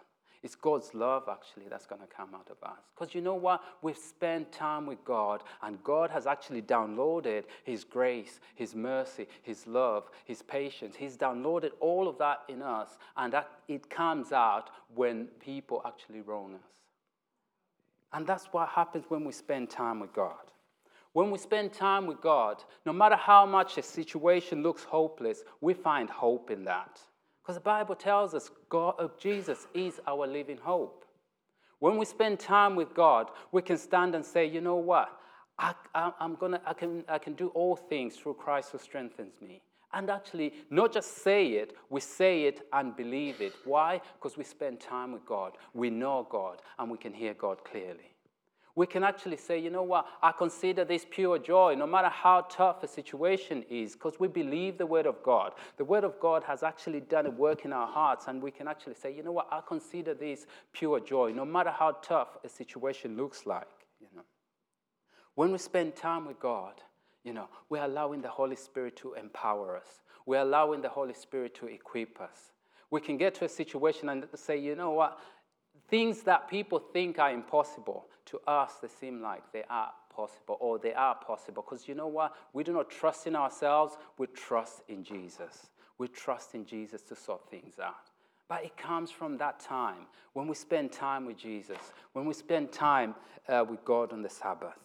It's 0.44 0.56
God's 0.56 0.94
love 0.94 1.24
actually 1.30 1.66
that's 1.70 1.88
going 1.88 2.02
to 2.02 2.08
come 2.08 2.30
out 2.34 2.50
of 2.50 2.58
us. 2.70 2.80
Because 2.96 3.14
you 3.14 3.22
know 3.22 3.36
what? 3.36 3.62
We've 3.82 3.98
spent 3.98 4.52
time 4.52 4.86
with 4.86 5.04
God, 5.04 5.44
and 5.62 5.84
God 5.84 6.10
has 6.12 6.28
actually 6.28 6.62
downloaded 6.62 7.44
His 7.64 7.84
grace, 7.84 8.40
His 8.56 8.76
mercy, 8.76 9.28
His 9.42 9.68
love, 9.68 10.10
His 10.26 10.42
patience. 10.42 10.96
He's 10.96 11.18
downloaded 11.18 11.72
all 11.80 12.08
of 12.08 12.18
that 12.20 12.44
in 12.48 12.62
us, 12.62 12.98
and 13.18 13.34
that 13.34 13.50
it 13.68 13.90
comes 13.90 14.32
out 14.32 14.70
when 14.94 15.26
people 15.40 15.82
actually 15.86 16.22
wrong 16.22 16.54
us. 16.54 16.62
And 18.14 18.26
that's 18.26 18.46
what 18.48 18.70
happens 18.70 19.06
when 19.10 19.26
we 19.26 19.32
spend 19.32 19.70
time 19.70 20.00
with 20.00 20.14
God. 20.14 20.36
When 21.14 21.32
we 21.32 21.38
spend 21.38 21.74
time 21.74 22.06
with 22.06 22.22
God, 22.22 22.64
no 22.86 22.94
matter 22.94 23.16
how 23.16 23.46
much 23.46 23.78
a 23.78 23.84
situation 23.84 24.62
looks 24.62 24.84
hopeless, 24.84 25.44
we 25.62 25.74
find 25.74 26.10
hope 26.10 26.52
in 26.52 26.64
that. 26.66 27.00
Because 27.42 27.56
the 27.56 27.62
Bible 27.62 27.96
tells 27.96 28.34
us 28.34 28.52
God, 28.70 28.96
uh, 29.00 29.08
Jesus 29.20 29.68
is 29.74 30.00
our 30.06 30.28
living 30.28 30.58
hope. 30.58 31.06
When 31.80 31.98
we 31.98 32.06
spend 32.06 32.40
time 32.40 32.76
with 32.76 32.94
God, 32.94 33.30
we 33.52 33.62
can 33.62 33.78
stand 33.78 34.16
and 34.16 34.26
say, 34.26 34.46
you 34.46 34.62
know 34.62 34.76
what? 34.76 35.10
I, 35.60 35.74
am 36.20 36.36
gonna, 36.36 36.62
I, 36.66 36.74
can, 36.74 37.04
I 37.08 37.18
can 37.18 37.34
do 37.34 37.48
all 37.50 37.76
things 37.76 38.16
through 38.16 38.36
Christ 38.36 38.72
who 38.72 38.78
strengthens 38.78 39.42
me. 39.42 39.62
And 39.94 40.10
actually, 40.10 40.54
not 40.70 40.92
just 40.92 41.24
say 41.24 41.48
it, 41.54 41.76
we 41.90 42.02
say 42.02 42.44
it 42.44 42.68
and 42.74 42.96
believe 42.96 43.40
it. 43.42 43.54
Why? 43.64 44.02
Because 44.16 44.38
we 44.38 44.44
spend 44.44 44.80
time 44.80 45.14
with 45.14 45.26
God, 45.26 45.54
we 45.74 45.90
know 45.90 46.28
God, 46.30 46.62
and 46.78 46.92
we 46.92 46.98
can 46.98 47.14
hear 47.14 47.34
God 47.34 47.64
clearly. 47.64 48.14
We 48.76 48.86
can 48.86 49.04
actually 49.04 49.38
say, 49.38 49.58
you 49.58 49.72
know 49.72 49.82
what, 49.82 50.06
I 50.22 50.32
consider 50.32 50.86
this 50.86 51.04
pure 51.10 51.40
joy, 51.40 51.74
no 51.74 51.88
matter 51.88 52.10
how 52.10 52.42
tough 52.42 52.84
a 52.84 52.88
situation 52.88 53.66
is, 53.72 53.94
because 53.94 54.20
we 54.20 54.28
believe 54.28 54.78
the 54.78 54.86
Word 54.86 55.08
of 55.08 55.24
God. 55.24 55.54
The 55.78 55.84
Word 55.84 56.04
of 56.04 56.20
God 56.20 56.44
has 56.44 56.62
actually 56.62 57.00
done 57.00 57.26
a 57.26 57.32
work 57.32 57.66
in 57.66 57.74
our 57.74 57.88
hearts, 57.88 58.26
and 58.28 58.40
we 58.40 58.52
can 58.52 58.68
actually 58.68 58.94
say, 58.94 59.12
you 59.12 59.24
know 59.24 59.32
what, 59.32 59.48
I 59.52 59.62
consider 59.68 60.14
this 60.14 60.46
pure 60.74 61.00
joy, 61.00 61.32
no 61.32 61.44
matter 61.44 61.72
how 61.72 61.94
tough 62.04 62.38
a 62.44 62.50
situation 62.50 63.18
looks 63.18 63.48
like. 63.48 63.66
You 64.00 64.10
know. 64.16 64.22
When 65.34 65.52
we 65.52 65.58
spend 65.58 65.96
time 65.96 66.28
with 66.28 66.40
God, 66.40 66.82
you 67.28 67.34
know, 67.34 67.50
we're 67.68 67.84
allowing 67.84 68.22
the 68.22 68.30
Holy 68.30 68.56
Spirit 68.56 68.96
to 68.98 69.14
empower 69.16 69.76
us. 69.76 70.02
We're 70.26 70.42
allowing 70.42 70.82
the 70.82 70.88
Holy 70.88 71.14
Spirit 71.14 71.54
to 71.56 71.68
equip 71.68 72.22
us. 72.22 72.54
We 72.90 73.02
can 73.02 73.18
get 73.18 73.36
to 73.36 73.46
a 73.46 73.50
situation 73.50 74.08
and 74.08 74.26
say, 74.34 74.58
you 74.58 74.76
know 74.76 74.92
what, 74.92 75.20
things 75.90 76.22
that 76.24 76.50
people 76.50 76.80
think 76.80 77.20
are 77.20 77.32
impossible, 77.32 78.06
to 78.28 78.40
us, 78.48 78.76
they 78.82 78.88
seem 78.88 79.22
like 79.22 79.44
they 79.52 79.64
are 79.70 79.92
possible 80.14 80.58
or 80.62 80.80
they 80.80 80.94
are 80.94 81.16
possible. 81.16 81.64
Because 81.68 81.88
you 81.88 81.96
know 81.96 82.08
what? 82.08 82.34
We 82.54 82.64
do 82.64 82.72
not 82.72 82.90
trust 82.90 83.28
in 83.28 83.36
ourselves, 83.36 83.98
we 84.18 84.28
trust 84.28 84.84
in 84.88 85.04
Jesus. 85.04 85.68
We 85.98 86.08
trust 86.08 86.56
in 86.56 86.66
Jesus 86.66 87.02
to 87.04 87.16
sort 87.16 87.50
things 87.50 87.76
out. 87.78 88.10
But 88.48 88.64
it 88.64 88.78
comes 88.78 89.12
from 89.12 89.38
that 89.40 89.60
time 89.60 90.08
when 90.32 90.48
we 90.48 90.56
spend 90.56 90.94
time 90.94 91.26
with 91.26 91.38
Jesus, 91.38 91.92
when 92.14 92.26
we 92.26 92.34
spend 92.34 92.72
time 92.72 93.16
uh, 93.50 93.66
with 93.70 93.84
God 93.84 94.14
on 94.14 94.22
the 94.22 94.30
Sabbath. 94.30 94.78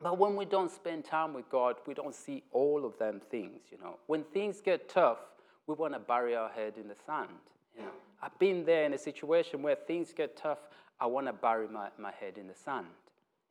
But 0.00 0.18
when 0.18 0.36
we 0.36 0.44
don't 0.44 0.70
spend 0.70 1.04
time 1.04 1.34
with 1.34 1.48
God, 1.50 1.76
we 1.86 1.94
don't 1.94 2.14
see 2.14 2.44
all 2.52 2.84
of 2.84 2.96
them 2.98 3.20
things. 3.30 3.62
You 3.70 3.78
know. 3.78 3.96
When 4.06 4.24
things 4.24 4.60
get 4.60 4.88
tough, 4.88 5.18
we 5.66 5.74
want 5.74 5.94
to 5.94 5.98
bury 5.98 6.36
our 6.36 6.50
head 6.50 6.74
in 6.80 6.88
the 6.88 6.94
sand. 7.06 7.30
You 7.76 7.82
know. 7.82 7.92
I've 8.22 8.38
been 8.38 8.64
there 8.64 8.84
in 8.84 8.94
a 8.94 8.98
situation 8.98 9.62
where 9.62 9.76
things 9.76 10.12
get 10.12 10.36
tough 10.36 10.58
I 11.00 11.06
want 11.06 11.26
to 11.26 11.32
bury 11.32 11.68
my, 11.68 11.88
my 11.98 12.12
head 12.12 12.38
in 12.38 12.48
the 12.48 12.54
sand. 12.54 12.86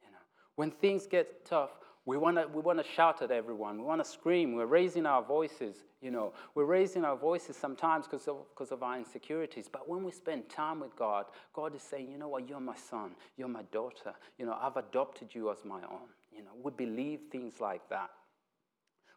You 0.01 0.11
know, 0.11 0.17
when 0.55 0.71
things 0.71 1.07
get 1.07 1.45
tough, 1.45 1.71
we 2.05 2.17
want 2.17 2.37
to 2.37 2.47
we 2.47 2.61
want 2.61 2.79
to 2.79 2.85
shout 2.85 3.21
at 3.21 3.31
everyone. 3.31 3.77
We 3.79 3.83
want 3.83 4.03
to 4.03 4.09
scream. 4.09 4.53
We're 4.53 4.65
raising 4.65 5.05
our 5.05 5.23
voices. 5.23 5.77
You 6.01 6.11
know, 6.11 6.33
we're 6.55 6.65
raising 6.65 7.03
our 7.03 7.17
voices 7.17 7.55
sometimes 7.55 8.05
because 8.05 8.27
of, 8.27 8.37
because 8.53 8.71
of 8.71 8.83
our 8.83 8.97
insecurities. 8.97 9.67
But 9.71 9.89
when 9.89 10.03
we 10.03 10.11
spend 10.11 10.47
time 10.47 10.79
with 10.79 10.95
God, 10.95 11.25
God 11.53 11.75
is 11.75 11.81
saying, 11.81 12.11
you 12.11 12.17
know 12.19 12.27
what, 12.27 12.47
you're 12.47 12.59
my 12.59 12.75
son, 12.75 13.11
you're 13.35 13.47
my 13.47 13.63
daughter. 13.71 14.13
You 14.37 14.45
know, 14.45 14.57
I've 14.61 14.77
adopted 14.77 15.33
you 15.33 15.51
as 15.51 15.57
my 15.65 15.79
own. 15.79 16.07
You 16.37 16.43
know, 16.43 16.51
we 16.61 16.71
believe 16.71 17.21
things 17.31 17.59
like 17.59 17.89
that. 17.89 18.11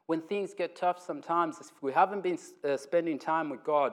When 0.07 0.23
things 0.23 0.55
get 0.55 0.75
tough, 0.75 1.01
sometimes 1.05 1.59
if 1.61 1.71
we 1.83 1.93
haven't 1.93 2.23
been 2.23 2.39
uh, 2.65 2.77
spending 2.77 3.19
time 3.19 3.51
with 3.51 3.63
God, 3.63 3.93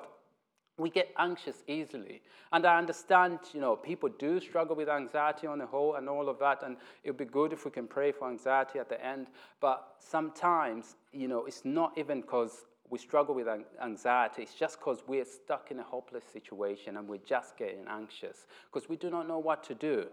we 0.78 0.90
get 0.90 1.14
anxious 1.18 1.64
easily. 1.68 2.22
And 2.52 2.66
I 2.66 2.78
understand, 2.78 3.40
you 3.54 3.60
know, 3.60 3.76
people 3.76 4.10
do 4.18 4.40
struggle 4.40 4.76
with 4.76 4.90
anxiety 4.90 5.46
on 5.48 5.60
the 5.60 5.66
whole 5.66 5.96
and 5.96 6.08
all 6.08 6.30
of 6.30 6.40
that, 6.40 6.64
and 6.64 6.78
it 7.04 7.12
would 7.12 7.18
be 7.18 7.26
good 7.26 7.52
if 7.52 7.66
we 7.66 7.72
can 7.72 7.88
pray 7.88 8.12
for 8.12 8.30
anxiety 8.30 8.80
at 8.80 8.88
the 8.88 9.04
end. 9.04 9.28
But 9.60 9.96
sometimes, 10.00 10.96
you 11.12 11.28
know, 11.28 11.46
it's 11.46 11.66
not 11.66 11.98
even 11.98 12.22
because 12.22 12.66
we 12.90 12.98
struggle 13.00 13.36
with 13.36 13.48
anxiety, 13.84 14.44
it's 14.44 14.54
just 14.54 14.80
because 14.80 15.04
we're 15.08 15.26
stuck 15.26 15.72
in 15.72 15.80
a 15.80 15.84
hopeless 15.84 16.24
situation 16.32 16.96
and 16.98 17.08
we're 17.08 17.18
just 17.18 17.58
getting 17.58 17.86
anxious 17.90 18.48
because 18.72 18.88
we 18.88 18.96
do 18.96 19.10
not 19.10 19.28
know 19.28 19.40
what 19.40 19.64
to 19.66 19.76
do. 19.76 20.08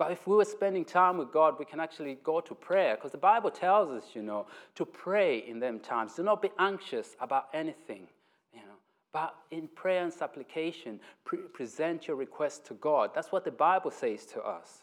But 0.00 0.12
if 0.12 0.26
we 0.26 0.34
were 0.34 0.46
spending 0.46 0.86
time 0.86 1.18
with 1.18 1.30
God, 1.30 1.58
we 1.58 1.66
can 1.66 1.78
actually 1.78 2.16
go 2.24 2.40
to 2.40 2.54
prayer 2.54 2.96
because 2.96 3.12
the 3.12 3.18
Bible 3.18 3.50
tells 3.50 3.90
us, 3.90 4.08
you 4.14 4.22
know, 4.22 4.46
to 4.76 4.86
pray 4.86 5.40
in 5.46 5.60
them 5.60 5.78
times. 5.78 6.14
Do 6.14 6.22
not 6.22 6.40
be 6.40 6.48
anxious 6.58 7.16
about 7.20 7.48
anything 7.52 8.08
you 8.54 8.60
know, 8.60 8.78
but 9.12 9.34
in 9.50 9.68
prayer 9.68 10.02
and 10.02 10.10
supplication, 10.10 11.00
pre- 11.24 11.40
present 11.40 12.08
your 12.08 12.16
request 12.16 12.64
to 12.68 12.74
God. 12.74 13.10
That's 13.14 13.30
what 13.30 13.44
the 13.44 13.50
Bible 13.50 13.90
says 13.90 14.24
to 14.32 14.40
us. 14.40 14.80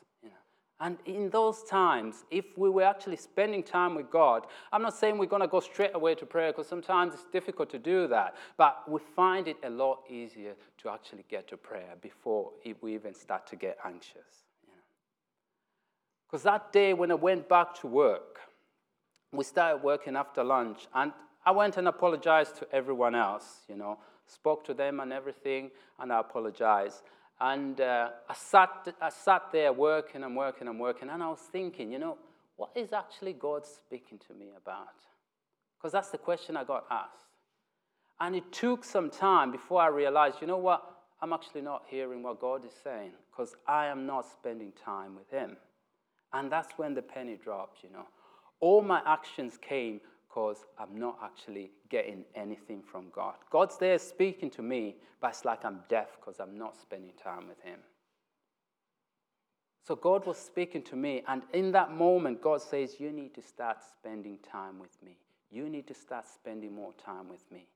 And 0.80 1.00
in 1.06 1.32
those 1.32 1.64
times, 1.64 2.24
if 2.30 2.46
we 2.56 2.70
were 2.70 2.84
actually 2.84 3.16
spending 3.16 3.64
time 3.64 3.96
with 3.96 4.12
God, 4.12 4.46
I'm 4.72 4.84
not 4.84 4.94
saying 4.94 5.18
we're 5.18 5.26
going 5.26 5.42
to 5.42 5.48
go 5.48 5.60
straight 5.60 5.96
away 5.96 6.14
to 6.14 6.28
prayer 6.28 6.52
because 6.52 6.68
sometimes 6.68 7.16
it's 7.16 7.26
difficult 7.32 7.72
to 7.72 7.80
do 7.80 8.08
that, 8.10 8.36
but 8.58 8.88
we 8.88 9.00
find 9.16 9.48
it 9.48 9.58
a 9.64 9.70
lot 9.72 10.02
easier 10.08 10.54
to 10.84 10.90
actually 10.90 11.26
get 11.28 11.48
to 11.48 11.58
prayer 11.58 11.96
before 12.00 12.52
we 12.82 12.94
even 12.94 13.16
start 13.16 13.48
to 13.48 13.56
get 13.56 13.80
anxious. 13.84 14.47
Because 16.28 16.44
that 16.44 16.72
day 16.72 16.94
when 16.94 17.12
I 17.12 17.16
went 17.16 17.48
back 17.48 17.80
to 17.82 17.88
work, 17.88 18.40
we 19.32 19.44
started 19.44 19.84
working 19.84 20.16
after 20.16 20.44
lunch, 20.44 20.88
and 20.94 21.12
I 21.46 21.52
went 21.52 21.78
and 21.78 21.88
apologized 21.88 22.58
to 22.58 22.68
everyone 22.74 23.16
else, 23.16 23.62
you 23.70 23.76
know 23.76 23.98
spoke 24.28 24.64
to 24.66 24.74
them 24.74 25.00
and 25.00 25.12
everything, 25.12 25.72
and 26.00 26.12
I 26.12 26.20
apologized. 26.20 27.02
And 27.40 27.80
uh, 27.80 28.10
I, 28.30 28.34
sat, 28.34 28.96
I 29.02 29.10
sat 29.10 29.52
there 29.52 29.72
working 29.74 30.24
and 30.24 30.36
working 30.36 30.68
and 30.68 30.80
working, 30.80 31.10
and 31.10 31.24
I 31.24 31.30
was 31.30 31.40
thinking, 31.40 31.92
you 31.92 32.00
know, 32.00 32.18
what 32.56 32.72
is 32.76 32.94
actually 32.94 33.34
God 33.34 33.66
speaking 33.66 34.20
to 34.28 34.34
me 34.34 34.48
about? 34.56 34.88
Because 35.78 35.92
that's 35.92 36.10
the 36.10 36.18
question 36.18 36.58
I 36.58 36.64
got 36.64 36.86
asked. 36.90 37.14
And 38.20 38.36
it 38.36 38.52
took 38.52 38.84
some 38.84 39.12
time 39.12 39.52
before 39.52 39.82
I 39.82 39.88
realized, 39.88 40.38
you 40.42 40.48
know 40.48 40.58
what? 40.58 40.84
I'm 41.22 41.34
actually 41.34 41.62
not 41.62 41.84
hearing 41.88 42.24
what 42.24 42.40
God 42.40 42.66
is 42.66 42.72
saying 42.84 43.12
because 43.30 43.56
I 43.68 43.88
am 43.88 44.08
not 44.08 44.26
spending 44.26 44.72
time 44.84 45.16
with 45.16 45.30
Him. 45.30 45.58
And 46.34 46.52
that's 46.52 46.74
when 46.78 46.94
the 46.94 47.02
penny 47.02 47.38
dropped, 47.42 47.84
you 47.84 47.90
know. 47.90 48.06
All 48.60 48.82
my 48.82 49.02
actions 49.06 49.58
came 49.58 50.02
because 50.28 50.66
I'm 50.78 51.00
not 51.00 51.18
actually 51.24 51.72
getting 51.90 52.24
anything 52.36 52.82
from 52.84 53.08
God. 53.14 53.36
God's 53.50 53.78
there 53.78 53.98
speaking 53.98 54.50
to 54.52 54.62
me, 54.62 54.96
but 55.22 55.30
it's 55.30 55.46
like 55.46 55.64
I'm 55.66 55.80
deaf 55.90 56.18
because 56.20 56.40
I'm 56.40 56.58
not 56.58 56.76
spending 56.80 57.14
time 57.22 57.48
with 57.48 57.60
Him. 57.62 57.80
So 59.88 59.96
God 59.96 60.26
was 60.26 60.38
speaking 60.38 60.84
to 60.84 60.98
me, 60.98 61.24
and 61.28 61.44
in 61.54 61.72
that 61.72 61.92
moment, 61.92 62.42
God 62.42 62.62
says, 62.62 62.96
You 63.00 63.12
need 63.12 63.34
to 63.36 63.42
start 63.42 63.78
spending 63.98 64.38
time 64.40 64.80
with 64.80 65.02
me. 65.04 65.18
You 65.50 65.70
need 65.70 65.88
to 65.88 65.94
start 65.94 66.26
spending 66.28 66.76
more 66.76 66.94
time 67.04 67.30
with 67.30 67.50
me. 67.52 67.68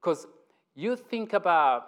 Because 0.00 0.26
you 0.74 0.96
think 0.96 1.34
about, 1.34 1.86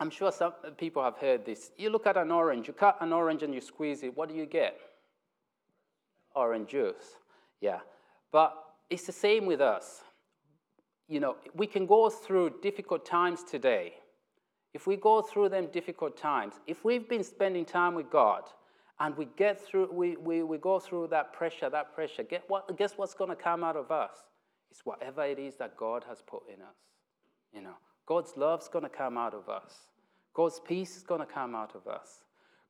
I'm 0.00 0.08
sure 0.08 0.32
some 0.32 0.52
people 0.78 1.02
have 1.02 1.18
heard 1.18 1.44
this. 1.44 1.72
You 1.76 1.90
look 1.90 2.06
at 2.06 2.16
an 2.16 2.30
orange, 2.30 2.68
you 2.68 2.72
cut 2.72 2.96
an 3.00 3.12
orange 3.12 3.42
and 3.42 3.52
you 3.52 3.60
squeeze 3.60 4.02
it, 4.02 4.16
what 4.16 4.30
do 4.30 4.34
you 4.34 4.46
get? 4.46 4.78
Orange 6.36 6.68
juice. 6.68 7.16
Yeah. 7.60 7.80
But 8.30 8.54
it's 8.90 9.06
the 9.06 9.12
same 9.12 9.46
with 9.46 9.60
us. 9.60 10.02
You 11.08 11.20
know, 11.20 11.36
we 11.54 11.66
can 11.66 11.86
go 11.86 12.10
through 12.10 12.54
difficult 12.62 13.04
times 13.04 13.42
today. 13.42 13.94
If 14.74 14.86
we 14.86 14.96
go 14.96 15.22
through 15.22 15.48
them 15.48 15.68
difficult 15.72 16.16
times, 16.16 16.54
if 16.66 16.84
we've 16.84 17.08
been 17.08 17.24
spending 17.24 17.64
time 17.64 17.94
with 17.94 18.10
God 18.10 18.42
and 19.00 19.16
we 19.16 19.26
get 19.36 19.60
through, 19.60 19.88
we, 19.92 20.16
we, 20.16 20.42
we 20.42 20.58
go 20.58 20.78
through 20.78 21.08
that 21.08 21.32
pressure, 21.32 21.70
that 21.70 21.94
pressure, 21.94 22.22
get 22.22 22.44
what, 22.48 22.76
guess 22.76 22.92
what's 22.96 23.14
going 23.14 23.30
to 23.30 23.36
come 23.36 23.64
out 23.64 23.76
of 23.76 23.90
us? 23.90 24.18
It's 24.70 24.84
whatever 24.84 25.24
it 25.24 25.38
is 25.38 25.56
that 25.56 25.76
God 25.76 26.04
has 26.08 26.22
put 26.26 26.42
in 26.52 26.60
us. 26.60 26.76
You 27.54 27.62
know, 27.62 27.76
God's 28.04 28.36
love's 28.36 28.68
going 28.68 28.84
to 28.84 28.90
come 28.90 29.16
out 29.16 29.32
of 29.32 29.48
us. 29.48 29.72
God's 30.34 30.60
peace 30.60 30.96
is 30.96 31.02
going 31.02 31.20
to 31.20 31.26
come 31.26 31.54
out 31.54 31.74
of 31.74 31.86
us. 31.86 32.20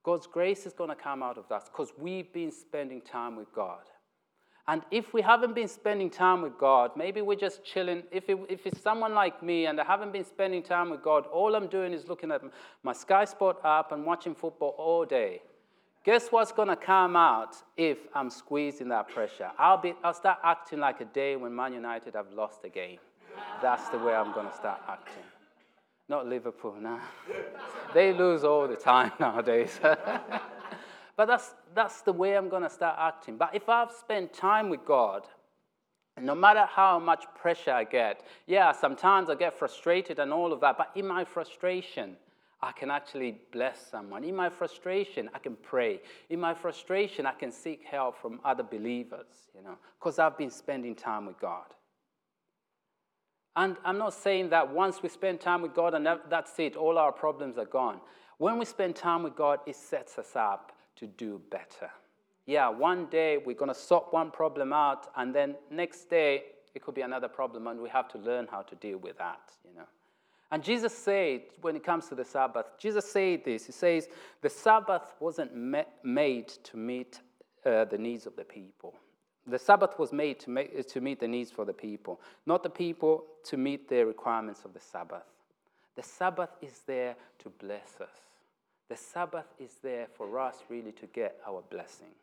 God's 0.07 0.29
grace 0.29 0.67
is 0.67 0.73
going 0.73 0.89
to 0.89 0.95
come 0.95 1.21
out 1.21 1.37
of 1.37 1.51
us 1.51 1.65
because 1.65 1.93
we've 1.99 2.33
been 2.33 2.53
spending 2.53 3.01
time 3.01 3.35
with 3.35 3.53
God. 3.53 3.81
And 4.69 4.83
if 4.93 5.13
we 5.13 5.21
haven't 5.21 5.57
been 5.57 5.67
spending 5.67 6.11
time 6.11 6.43
with 6.43 6.57
God, 6.57 6.93
maybe 6.97 7.23
we're 7.23 7.35
just 7.35 7.65
chilling. 7.65 8.05
If, 8.13 8.29
it, 8.29 8.39
if 8.49 8.67
it's 8.67 8.81
someone 8.81 9.15
like 9.15 9.43
me 9.43 9.67
and 9.67 9.81
I 9.81 9.85
haven't 9.85 10.13
been 10.13 10.25
spending 10.25 10.63
time 10.63 10.91
with 10.91 11.03
God, 11.03 11.27
all 11.27 11.57
I'm 11.57 11.67
doing 11.67 11.93
is 11.93 12.07
looking 12.07 12.31
at 12.31 12.41
my 12.85 12.93
Sky 12.93 13.25
Sport 13.25 13.57
app 13.65 13.91
and 13.91 14.07
watching 14.07 14.37
football 14.37 14.77
all 14.79 15.05
day. 15.05 15.43
Guess 16.05 16.29
what's 16.31 16.53
going 16.53 16.69
to 16.69 16.77
come 16.77 17.17
out 17.17 17.57
if 17.77 17.99
I'm 18.15 18.31
squeezing 18.31 18.89
that 18.91 19.09
pressure? 19.09 19.51
I'll, 19.59 19.79
be, 19.79 19.95
I'll 20.05 20.15
start 20.15 20.39
acting 20.45 20.79
like 20.79 21.01
a 21.01 21.07
day 21.07 21.35
when 21.35 21.53
Man 21.53 21.73
United 21.73 22.15
have 22.15 22.33
lost 22.33 22.61
a 22.63 22.69
game. 22.69 23.01
That's 23.61 23.89
the 23.89 23.99
way 23.99 24.15
I'm 24.15 24.33
going 24.33 24.49
to 24.49 24.55
start 24.55 24.83
acting. 24.89 25.25
Not 26.09 26.27
Liverpool, 26.27 26.77
no. 26.81 27.01
they 27.95 28.13
lose 28.13 28.45
all 28.45 28.69
the 28.69 28.77
time 28.77 29.13
nowadays. 29.21 29.81
But 31.17 31.29
that's, 31.29 31.55
that's 31.75 32.03
the 32.03 32.13
way 32.13 32.37
I'm 32.37 32.49
going 32.49 32.63
to 32.63 32.71
start 32.71 32.97
acting. 32.99 33.39
But 33.39 33.55
if 33.55 33.69
I've 33.69 33.91
spent 33.91 34.35
time 34.35 34.69
with 34.69 34.85
God, 34.85 35.27
no 36.21 36.35
matter 36.35 36.67
how 36.67 36.99
much 36.99 37.25
pressure 37.35 37.73
I 37.73 37.85
get, 37.85 38.23
yeah, 38.47 38.73
sometimes 38.73 39.31
I 39.31 39.35
get 39.35 39.59
frustrated 39.59 40.19
and 40.19 40.33
all 40.33 40.53
of 40.53 40.61
that, 40.61 40.77
but 40.77 40.91
in 40.95 41.07
my 41.07 41.25
frustration, 41.25 42.17
I 42.63 42.73
can 42.73 42.91
actually 42.91 43.39
bless 43.53 43.87
someone. 43.91 44.25
In 44.25 44.35
my 44.35 44.49
frustration, 44.49 45.31
I 45.35 45.39
can 45.39 45.57
pray. 45.57 46.01
In 46.31 46.41
my 46.41 46.55
frustration, 46.55 47.27
I 47.27 47.33
can 47.33 47.51
seek 47.51 47.85
help 47.85 48.17
from 48.17 48.41
other 48.45 48.63
believers, 48.63 49.27
you 49.55 49.63
know, 49.63 49.77
because 49.99 50.19
I've 50.19 50.39
been 50.39 50.51
spending 50.51 50.95
time 50.95 51.27
with 51.27 51.39
God. 51.39 51.67
And 53.57 53.77
I'm 53.85 53.97
not 53.97 54.13
saying 54.13 54.51
that 54.51 54.71
once 54.71 55.03
we 55.03 55.09
spend 55.09 55.41
time 55.41 55.63
with 55.63 55.75
God 55.75 55.95
and 55.95 56.07
that's 56.29 56.59
it, 56.59 56.77
all 56.77 56.99
our 56.99 57.11
problems 57.11 57.57
are 57.57 57.65
gone. 57.65 58.01
When 58.39 58.59
we 58.59 58.67
spend 58.67 58.95
time 58.95 59.23
with 59.23 59.35
God, 59.35 59.61
it 59.67 59.77
sets 59.77 60.19
us 60.19 60.37
up 60.37 60.73
to 60.97 61.07
do 61.07 61.41
better. 61.51 61.91
Yeah, 62.45 62.69
one 62.69 63.07
day 63.07 63.39
we're 63.39 63.57
going 63.57 63.73
to 63.73 63.75
sort 63.75 64.13
one 64.13 64.31
problem 64.31 64.73
out, 64.73 65.09
and 65.17 65.35
then 65.35 65.57
next 65.71 66.09
day 66.09 66.45
it 66.75 66.83
could 66.83 66.95
be 66.95 67.01
another 67.01 67.29
problem, 67.29 67.67
and 67.67 67.81
we 67.81 67.89
have 67.89 68.09
to 68.09 68.19
learn 68.19 68.47
how 68.49 68.63
to 68.63 68.75
deal 68.77 68.99
with 68.99 69.19
that, 69.19 69.41
you 69.65 69.75
know. 69.75 69.87
And 70.53 70.63
Jesus 70.63 70.97
said, 70.97 71.41
when 71.63 71.75
it 71.75 71.83
comes 71.83 72.09
to 72.09 72.15
the 72.15 72.25
Sabbath, 72.25 72.67
Jesus 72.79 73.11
said 73.11 73.45
this 73.45 73.67
He 73.67 73.73
says, 73.73 74.09
the 74.43 74.51
Sabbath 74.51 75.15
wasn't 75.19 75.53
made 76.05 76.49
to 76.49 76.77
meet 76.77 77.21
uh, 77.65 77.87
the 77.87 77.99
needs 77.99 78.27
of 78.27 78.37
the 78.37 78.45
people. 78.45 78.95
The 79.47 79.59
Sabbath 79.59 79.99
was 79.99 80.13
made 80.13 80.41
to, 80.41 80.51
make, 80.51 80.89
to 80.89 81.01
meet 81.01 81.21
the 81.21 81.29
needs 81.29 81.51
for 81.51 81.65
the 81.65 81.73
people, 81.73 82.21
not 82.47 82.63
the 82.63 82.71
people 82.71 83.25
to 83.45 83.57
meet 83.57 83.89
the 83.89 84.05
requirements 84.05 84.65
of 84.65 84.75
the 84.75 84.81
Sabbath. 84.81 85.23
The 85.95 86.03
Sabbath 86.03 86.51
is 86.61 86.81
there 86.87 87.15
to 87.39 87.49
bless 87.49 88.01
us. 88.01 88.27
The 88.89 88.97
Sabbath 88.97 89.47
is 89.59 89.77
there 89.83 90.07
for 90.17 90.39
us 90.39 90.57
really 90.69 90.93
to 90.93 91.07
get 91.07 91.39
our 91.47 91.63
blessing. 91.71 92.15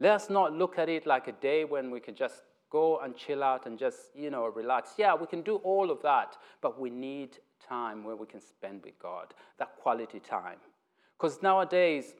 Let 0.00 0.12
us 0.12 0.30
not 0.30 0.52
look 0.52 0.78
at 0.78 0.88
it 0.88 1.06
like 1.06 1.28
a 1.28 1.32
day 1.32 1.64
when 1.64 1.90
we 1.90 2.00
can 2.00 2.14
just 2.14 2.42
go 2.70 2.98
and 3.00 3.16
chill 3.16 3.42
out 3.42 3.66
and 3.66 3.78
just, 3.78 4.10
you 4.14 4.30
know, 4.30 4.46
relax. 4.46 4.92
Yeah, 4.96 5.14
we 5.14 5.26
can 5.26 5.42
do 5.42 5.56
all 5.56 5.90
of 5.90 6.02
that, 6.02 6.36
but 6.60 6.78
we 6.78 6.90
need 6.90 7.38
time 7.66 8.04
where 8.04 8.16
we 8.16 8.26
can 8.26 8.40
spend 8.40 8.82
with 8.84 8.98
God, 8.98 9.34
that 9.58 9.76
quality 9.76 10.20
time. 10.20 10.58
Because 11.16 11.42
nowadays, 11.42 12.14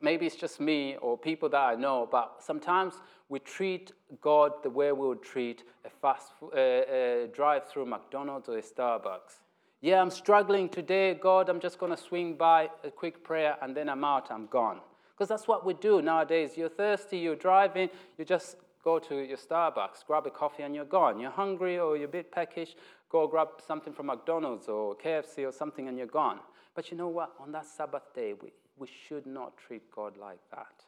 maybe 0.00 0.26
it's 0.26 0.36
just 0.36 0.60
me 0.60 0.96
or 1.00 1.16
people 1.16 1.48
that 1.50 1.60
I 1.60 1.74
know, 1.74 2.08
but 2.10 2.36
sometimes 2.40 2.94
we 3.28 3.38
treat 3.40 3.92
God 4.20 4.52
the 4.62 4.70
way 4.70 4.92
we 4.92 5.08
would 5.08 5.22
treat 5.22 5.64
a 5.84 5.90
fast 5.90 6.32
uh, 6.42 6.56
uh, 6.56 7.26
drive 7.32 7.68
through 7.68 7.86
McDonald's 7.86 8.48
or 8.48 8.58
a 8.58 8.62
Starbucks. 8.62 9.40
Yeah, 9.80 10.00
I'm 10.00 10.10
struggling 10.10 10.68
today, 10.68 11.14
God, 11.14 11.48
I'm 11.48 11.60
just 11.60 11.78
going 11.78 11.94
to 11.94 12.02
swing 12.02 12.34
by 12.34 12.70
a 12.84 12.90
quick 12.90 13.22
prayer 13.22 13.56
and 13.62 13.76
then 13.76 13.88
I'm 13.88 14.04
out, 14.04 14.30
I'm 14.30 14.46
gone. 14.46 14.80
Because 15.12 15.28
that's 15.28 15.48
what 15.48 15.64
we 15.64 15.74
do 15.74 16.02
nowadays. 16.02 16.56
You're 16.56 16.68
thirsty, 16.68 17.18
you're 17.18 17.36
driving, 17.36 17.88
you 18.18 18.24
just 18.24 18.56
go 18.86 18.98
to 19.00 19.16
your 19.16 19.36
Starbucks, 19.36 20.06
grab 20.06 20.26
a 20.26 20.30
coffee, 20.30 20.62
and 20.62 20.74
you're 20.74 20.84
gone. 20.84 21.18
You're 21.18 21.30
hungry 21.30 21.78
or 21.78 21.96
you're 21.96 22.08
a 22.08 22.18
bit 22.18 22.30
peckish, 22.30 22.76
go 23.10 23.26
grab 23.26 23.48
something 23.66 23.92
from 23.92 24.06
McDonald's 24.06 24.68
or 24.68 24.94
KFC 24.94 25.46
or 25.46 25.52
something, 25.52 25.88
and 25.88 25.98
you're 25.98 26.06
gone. 26.06 26.38
But 26.74 26.90
you 26.90 26.96
know 26.96 27.08
what? 27.08 27.32
On 27.40 27.50
that 27.52 27.66
Sabbath 27.66 28.14
day, 28.14 28.34
we, 28.40 28.52
we 28.78 28.88
should 29.08 29.26
not 29.26 29.56
treat 29.56 29.90
God 29.90 30.16
like 30.16 30.40
that. 30.50 30.84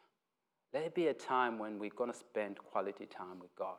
Let 0.72 0.84
it 0.84 0.94
be 0.94 1.06
a 1.08 1.14
time 1.14 1.58
when 1.58 1.78
we're 1.78 1.90
going 1.90 2.12
to 2.12 2.18
spend 2.18 2.58
quality 2.58 3.06
time 3.06 3.38
with 3.40 3.54
God. 3.56 3.76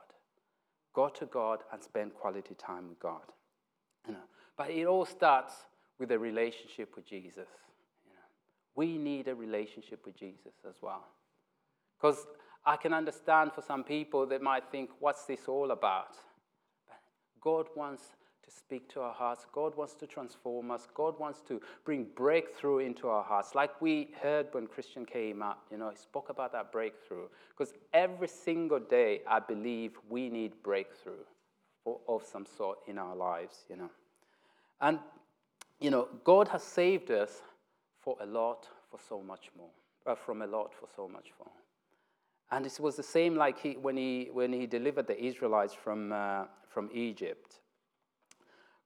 Go 0.93 1.09
to 1.09 1.25
God 1.27 1.59
and 1.71 1.83
spend 1.83 2.13
quality 2.15 2.55
time 2.55 2.89
with 2.89 2.99
God. 2.99 3.21
You 4.07 4.13
know, 4.13 4.25
but 4.57 4.71
it 4.71 4.85
all 4.85 5.05
starts 5.05 5.53
with 5.99 6.11
a 6.11 6.17
relationship 6.17 6.95
with 6.95 7.05
Jesus. 7.05 7.47
You 8.05 8.13
know, 8.13 8.27
we 8.75 8.97
need 8.97 9.27
a 9.27 9.35
relationship 9.35 10.05
with 10.05 10.17
Jesus 10.17 10.53
as 10.67 10.75
well. 10.81 11.05
Because 11.97 12.25
I 12.65 12.75
can 12.77 12.93
understand 12.93 13.51
for 13.53 13.61
some 13.61 13.83
people 13.83 14.25
they 14.25 14.39
might 14.39 14.63
think, 14.71 14.89
what's 14.99 15.25
this 15.25 15.47
all 15.47 15.71
about? 15.71 16.15
God 17.41 17.67
wants 17.75 18.03
to 18.49 18.55
speak 18.55 18.89
to 18.89 19.01
our 19.01 19.13
hearts. 19.13 19.45
God 19.51 19.75
wants 19.75 19.93
to 19.95 20.07
transform 20.07 20.71
us. 20.71 20.87
God 20.93 21.19
wants 21.19 21.41
to 21.47 21.61
bring 21.85 22.07
breakthrough 22.15 22.79
into 22.79 23.07
our 23.07 23.23
hearts. 23.23 23.53
Like 23.53 23.79
we 23.81 24.09
heard 24.21 24.47
when 24.51 24.67
Christian 24.67 25.05
came 25.05 25.41
up, 25.41 25.65
you 25.71 25.77
know, 25.77 25.89
he 25.89 25.97
spoke 25.97 26.29
about 26.29 26.51
that 26.53 26.71
breakthrough. 26.71 27.27
Because 27.49 27.73
every 27.93 28.27
single 28.27 28.79
day, 28.79 29.21
I 29.27 29.39
believe 29.39 29.91
we 30.09 30.29
need 30.29 30.53
breakthrough 30.63 31.23
of 32.07 32.25
some 32.25 32.45
sort 32.45 32.79
in 32.87 32.97
our 32.97 33.15
lives, 33.15 33.65
you 33.69 33.75
know. 33.75 33.89
And, 34.81 34.99
you 35.79 35.91
know, 35.91 36.07
God 36.23 36.47
has 36.49 36.63
saved 36.63 37.11
us 37.11 37.41
for 38.01 38.15
a 38.21 38.25
lot, 38.25 38.67
for 38.89 38.99
so 39.07 39.21
much 39.21 39.49
more. 39.57 39.69
Uh, 40.07 40.15
from 40.15 40.41
a 40.41 40.47
lot 40.47 40.73
for 40.73 40.87
so 40.95 41.07
much 41.07 41.31
more. 41.37 41.51
And 42.51 42.65
it 42.65 42.79
was 42.79 42.95
the 42.95 43.03
same 43.03 43.35
like 43.35 43.59
he, 43.59 43.73
when, 43.73 43.97
he, 43.97 44.29
when 44.31 44.51
he 44.53 44.65
delivered 44.65 45.05
the 45.05 45.23
Israelites 45.23 45.73
from, 45.73 46.11
uh, 46.11 46.45
from 46.67 46.89
Egypt. 46.93 47.59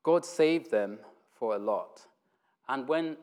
God 0.03 0.25
saved 0.25 0.69
them 0.69 0.99
for 1.31 1.55
a 1.55 1.59
lot. 1.59 2.05
And 2.67 2.87
when 2.87 3.17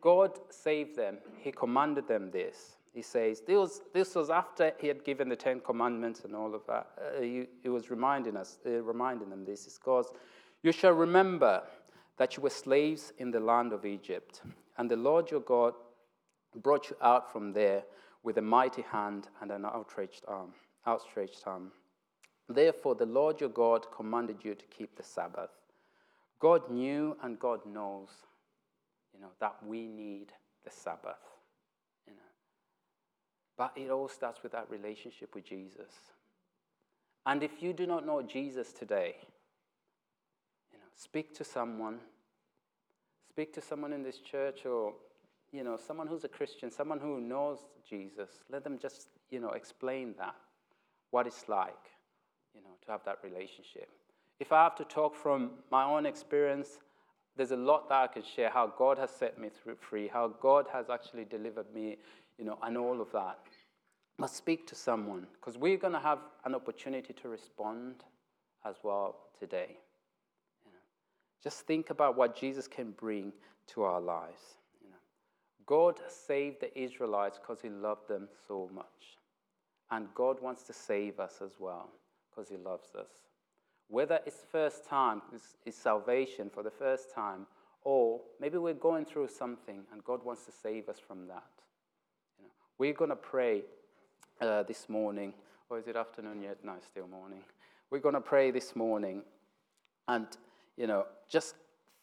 God 0.00 0.38
saved 0.50 0.96
them, 0.96 1.18
he 1.38 1.50
commanded 1.52 2.06
them 2.06 2.30
this. 2.30 2.76
He 2.92 3.02
says, 3.02 3.40
this 3.40 3.56
was, 3.56 3.82
this 3.92 4.14
was 4.14 4.30
after 4.30 4.72
he 4.78 4.86
had 4.86 5.04
given 5.04 5.28
the 5.28 5.36
Ten 5.36 5.60
Commandments 5.60 6.22
and 6.24 6.36
all 6.36 6.54
of 6.54 6.62
that. 6.68 6.86
Uh, 6.96 7.20
he, 7.20 7.46
he, 7.62 7.68
was 7.68 7.90
reminding 7.90 8.36
us, 8.36 8.58
uh, 8.64 8.82
reminding 8.82 9.30
them 9.30 9.44
this. 9.44 9.66
It's 9.66 9.78
because 9.78 10.12
you 10.62 10.70
shall 10.70 10.92
remember 10.92 11.62
that 12.18 12.36
you 12.36 12.42
were 12.42 12.50
slaves 12.50 13.12
in 13.18 13.32
the 13.32 13.40
land 13.40 13.72
of 13.72 13.84
Egypt, 13.84 14.42
and 14.78 14.88
the 14.88 14.96
Lord 14.96 15.30
your 15.30 15.40
God 15.40 15.74
brought 16.62 16.88
you 16.88 16.96
out 17.02 17.32
from 17.32 17.52
there 17.52 17.82
with 18.22 18.38
a 18.38 18.42
mighty 18.42 18.82
hand 18.82 19.28
and 19.40 19.50
an 19.50 19.64
outstretched 19.64 20.24
arm. 20.28 20.52
Outstretched 20.86 21.42
arm. 21.46 21.72
Therefore, 22.48 22.94
the 22.94 23.06
Lord 23.06 23.40
your 23.40 23.50
God 23.50 23.86
commanded 23.90 24.44
you 24.44 24.54
to 24.54 24.64
keep 24.66 24.96
the 24.96 25.02
Sabbath. 25.02 25.50
God 26.44 26.70
knew 26.70 27.16
and 27.22 27.38
God 27.38 27.60
knows, 27.64 28.10
you 29.14 29.20
know, 29.22 29.30
that 29.40 29.56
we 29.66 29.86
need 29.86 30.26
the 30.62 30.70
Sabbath. 30.70 31.24
You 32.06 32.12
know. 32.12 32.18
But 33.56 33.72
it 33.76 33.88
all 33.90 34.08
starts 34.10 34.42
with 34.42 34.52
that 34.52 34.66
relationship 34.68 35.34
with 35.34 35.46
Jesus. 35.46 35.90
And 37.24 37.42
if 37.42 37.62
you 37.62 37.72
do 37.72 37.86
not 37.86 38.04
know 38.04 38.20
Jesus 38.20 38.74
today, 38.74 39.14
you 40.70 40.76
know, 40.76 40.84
speak 40.94 41.34
to 41.36 41.44
someone. 41.44 42.00
Speak 43.30 43.54
to 43.54 43.62
someone 43.62 43.94
in 43.94 44.02
this 44.02 44.18
church 44.18 44.66
or 44.66 44.92
you 45.50 45.64
know, 45.64 45.78
someone 45.78 46.08
who's 46.08 46.24
a 46.24 46.28
Christian, 46.28 46.70
someone 46.70 47.00
who 47.00 47.22
knows 47.22 47.60
Jesus, 47.88 48.28
let 48.50 48.64
them 48.64 48.78
just, 48.78 49.06
you 49.30 49.40
know, 49.40 49.52
explain 49.52 50.14
that, 50.18 50.34
what 51.10 51.26
it's 51.26 51.48
like, 51.48 51.72
you 52.54 52.60
know, 52.60 52.76
to 52.84 52.90
have 52.92 53.00
that 53.06 53.18
relationship. 53.22 53.88
If 54.40 54.52
I 54.52 54.64
have 54.64 54.76
to 54.76 54.84
talk 54.84 55.14
from 55.14 55.50
my 55.70 55.84
own 55.84 56.06
experience, 56.06 56.78
there's 57.36 57.52
a 57.52 57.56
lot 57.56 57.88
that 57.88 58.00
I 58.02 58.06
can 58.06 58.22
share, 58.22 58.50
how 58.50 58.66
God 58.66 58.98
has 58.98 59.10
set 59.10 59.38
me 59.38 59.48
free, 59.80 60.08
how 60.08 60.28
God 60.28 60.66
has 60.72 60.90
actually 60.90 61.24
delivered 61.24 61.72
me, 61.74 61.96
you 62.38 62.44
know, 62.44 62.58
and 62.62 62.76
all 62.76 63.00
of 63.00 63.10
that. 63.12 63.38
But 64.18 64.30
speak 64.30 64.66
to 64.68 64.74
someone, 64.74 65.26
because 65.34 65.58
we're 65.58 65.76
going 65.76 65.92
to 65.92 66.00
have 66.00 66.20
an 66.44 66.54
opportunity 66.54 67.12
to 67.14 67.28
respond 67.28 68.04
as 68.64 68.76
well 68.82 69.16
today. 69.38 69.78
You 70.64 70.72
know, 70.72 70.78
just 71.42 71.66
think 71.66 71.90
about 71.90 72.16
what 72.16 72.36
Jesus 72.36 72.68
can 72.68 72.92
bring 72.92 73.32
to 73.68 73.82
our 73.82 74.00
lives. 74.00 74.56
God 75.66 75.98
saved 76.08 76.60
the 76.60 76.78
Israelites 76.78 77.38
because 77.38 77.60
he 77.62 77.70
loved 77.70 78.08
them 78.08 78.28
so 78.46 78.70
much. 78.74 79.18
And 79.90 80.08
God 80.14 80.40
wants 80.40 80.62
to 80.64 80.72
save 80.72 81.20
us 81.20 81.40
as 81.42 81.52
well 81.58 81.88
because 82.30 82.50
he 82.50 82.56
loves 82.56 82.94
us. 82.94 83.08
Whether 83.88 84.20
it's 84.26 84.44
first 84.50 84.84
time, 84.84 85.22
it's, 85.32 85.76
salvation 85.76 86.50
for 86.50 86.62
the 86.62 86.70
first 86.70 87.14
time, 87.14 87.46
or 87.82 88.20
maybe 88.40 88.58
we're 88.58 88.74
going 88.74 89.04
through 89.04 89.28
something 89.28 89.82
and 89.92 90.02
God 90.04 90.24
wants 90.24 90.44
to 90.46 90.52
save 90.52 90.88
us 90.88 90.98
from 90.98 91.26
that. 91.28 91.44
You 92.38 92.44
know, 92.44 92.50
we're 92.78 92.94
going 92.94 93.10
to 93.10 93.16
pray 93.16 93.62
uh, 94.40 94.62
this 94.62 94.88
morning, 94.88 95.34
or 95.68 95.78
is 95.78 95.86
it 95.86 95.96
afternoon 95.96 96.42
yet? 96.42 96.58
No, 96.64 96.74
still 96.84 97.06
morning. 97.06 97.42
We're 97.90 98.00
going 98.00 98.14
to 98.14 98.20
pray 98.20 98.50
this 98.50 98.74
morning 98.74 99.22
and, 100.08 100.26
you 100.76 100.86
know, 100.86 101.06
just 101.28 101.54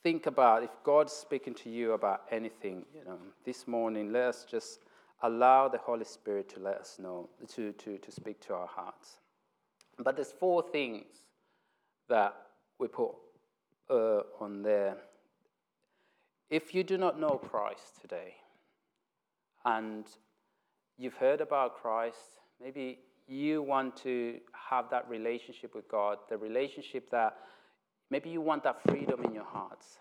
think 0.03 0.25
about 0.25 0.63
if 0.63 0.71
God's 0.83 1.13
speaking 1.13 1.53
to 1.55 1.69
you 1.69 1.93
about 1.93 2.23
anything, 2.31 2.85
you 2.95 3.03
know, 3.05 3.17
this 3.45 3.67
morning, 3.67 4.11
let 4.11 4.23
us 4.23 4.45
just 4.49 4.79
allow 5.23 5.67
the 5.67 5.77
Holy 5.77 6.05
Spirit 6.05 6.49
to 6.49 6.59
let 6.59 6.77
us 6.77 6.97
know, 6.99 7.29
to, 7.55 7.71
to, 7.73 7.97
to 7.97 8.11
speak 8.11 8.39
to 8.41 8.53
our 8.53 8.67
hearts. 8.67 9.17
But 9.99 10.15
there's 10.15 10.31
four 10.31 10.63
things 10.63 11.05
that 12.11 12.35
we 12.77 12.87
put 12.87 13.11
uh, 13.89 14.21
on 14.39 14.61
there. 14.61 14.95
If 16.49 16.75
you 16.75 16.83
do 16.83 16.97
not 16.97 17.19
know 17.19 17.41
Christ 17.49 17.99
today, 17.99 18.35
and 19.65 20.05
you've 20.97 21.15
heard 21.15 21.41
about 21.41 21.81
Christ, 21.81 22.39
maybe 22.63 22.99
you 23.27 23.63
want 23.63 23.97
to 24.03 24.39
have 24.69 24.89
that 24.91 25.09
relationship 25.09 25.73
with 25.73 25.87
God, 25.87 26.19
the 26.29 26.37
relationship 26.37 27.09
that 27.09 27.37
Maybe 28.11 28.29
you 28.29 28.41
want 28.41 28.63
that 28.65 28.83
freedom 28.83 29.23
in 29.23 29.33
your 29.33 29.45
hearts, 29.45 29.97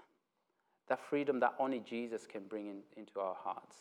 that 0.88 0.99
freedom 1.09 1.38
that 1.40 1.55
only 1.61 1.79
Jesus 1.79 2.27
can 2.27 2.42
bring 2.42 2.66
in, 2.66 2.81
into 2.96 3.20
our 3.20 3.37
hearts. 3.38 3.77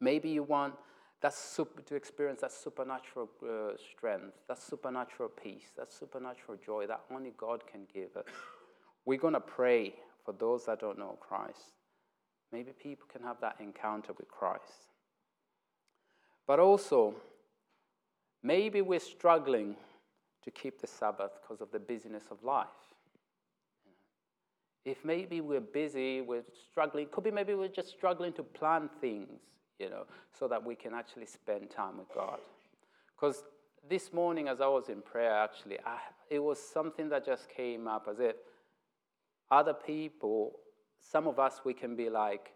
Maybe 0.00 0.30
you 0.30 0.44
want 0.44 0.74
that 1.24 1.32
super, 1.32 1.80
to 1.80 1.94
experience 1.94 2.42
that 2.42 2.52
supernatural 2.52 3.30
uh, 3.42 3.72
strength, 3.90 4.34
that 4.46 4.62
supernatural 4.62 5.30
peace, 5.30 5.72
that 5.74 5.90
supernatural 5.90 6.58
joy 6.62 6.86
that 6.86 7.00
only 7.10 7.32
God 7.38 7.62
can 7.66 7.86
give 7.94 8.14
us. 8.14 8.26
We're 9.06 9.18
going 9.18 9.32
to 9.32 9.40
pray 9.40 9.94
for 10.22 10.32
those 10.32 10.66
that 10.66 10.80
don't 10.80 10.98
know 10.98 11.16
Christ. 11.20 11.72
Maybe 12.52 12.72
people 12.72 13.06
can 13.10 13.22
have 13.22 13.40
that 13.40 13.56
encounter 13.58 14.12
with 14.12 14.28
Christ. 14.28 14.90
But 16.46 16.60
also, 16.60 17.14
maybe 18.42 18.82
we're 18.82 19.00
struggling 19.00 19.76
to 20.42 20.50
keep 20.50 20.78
the 20.78 20.86
Sabbath 20.86 21.30
because 21.40 21.62
of 21.62 21.72
the 21.72 21.78
busyness 21.78 22.24
of 22.30 22.44
life. 22.44 22.66
If 24.84 25.02
maybe 25.06 25.40
we're 25.40 25.60
busy, 25.60 26.20
we're 26.20 26.44
struggling, 26.70 27.06
could 27.10 27.24
be 27.24 27.30
maybe 27.30 27.54
we're 27.54 27.68
just 27.68 27.88
struggling 27.88 28.34
to 28.34 28.42
plan 28.42 28.90
things, 29.00 29.40
you 29.78 29.90
know, 29.90 30.04
so 30.38 30.48
that 30.48 30.64
we 30.64 30.74
can 30.74 30.94
actually 30.94 31.26
spend 31.26 31.70
time 31.70 31.98
with 31.98 32.12
God. 32.14 32.38
Because 33.14 33.42
this 33.88 34.12
morning, 34.12 34.48
as 34.48 34.60
I 34.60 34.66
was 34.66 34.88
in 34.88 35.02
prayer, 35.02 35.32
actually, 35.32 35.78
I, 35.84 35.98
it 36.30 36.38
was 36.38 36.58
something 36.58 37.08
that 37.10 37.24
just 37.24 37.48
came 37.48 37.86
up 37.86 38.06
as 38.10 38.18
if 38.20 38.36
other 39.50 39.74
people, 39.74 40.52
some 41.00 41.26
of 41.26 41.38
us, 41.38 41.60
we 41.64 41.74
can 41.74 41.96
be 41.96 42.08
like, 42.08 42.52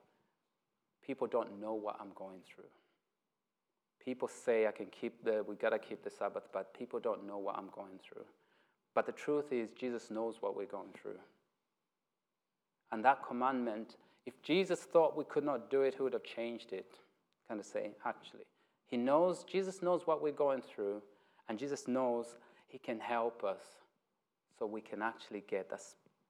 people 1.06 1.26
don't 1.26 1.60
know 1.60 1.74
what 1.74 1.96
I'm 2.00 2.12
going 2.14 2.40
through. 2.54 2.64
People 4.04 4.28
say 4.28 4.66
I 4.66 4.72
can 4.72 4.86
keep 4.86 5.24
the, 5.24 5.44
we 5.46 5.56
gotta 5.56 5.78
keep 5.78 6.02
the 6.02 6.10
Sabbath, 6.10 6.44
but 6.52 6.76
people 6.76 6.98
don't 6.98 7.26
know 7.26 7.38
what 7.38 7.56
I'm 7.58 7.68
going 7.74 7.98
through. 8.02 8.24
But 8.94 9.06
the 9.06 9.12
truth 9.12 9.52
is, 9.52 9.68
Jesus 9.78 10.10
knows 10.10 10.36
what 10.40 10.56
we're 10.56 10.66
going 10.66 10.92
through. 11.00 11.18
And 12.90 13.04
that 13.04 13.26
commandment, 13.26 13.96
if 14.24 14.40
Jesus 14.42 14.80
thought 14.80 15.16
we 15.16 15.24
could 15.24 15.44
not 15.44 15.70
do 15.70 15.82
it, 15.82 15.94
he 15.96 16.02
would 16.02 16.14
have 16.14 16.24
changed 16.24 16.72
it. 16.72 16.94
Kind 17.48 17.60
of 17.60 17.66
say, 17.66 17.92
actually. 18.04 18.44
He 18.86 18.96
knows, 18.96 19.44
Jesus 19.44 19.82
knows 19.82 20.06
what 20.06 20.22
we're 20.22 20.32
going 20.32 20.62
through, 20.62 21.02
and 21.48 21.58
Jesus 21.58 21.88
knows 21.88 22.36
he 22.68 22.78
can 22.78 23.00
help 23.00 23.42
us 23.42 23.62
so 24.58 24.66
we 24.66 24.80
can 24.80 25.02
actually 25.02 25.44
get 25.48 25.70
that 25.70 25.80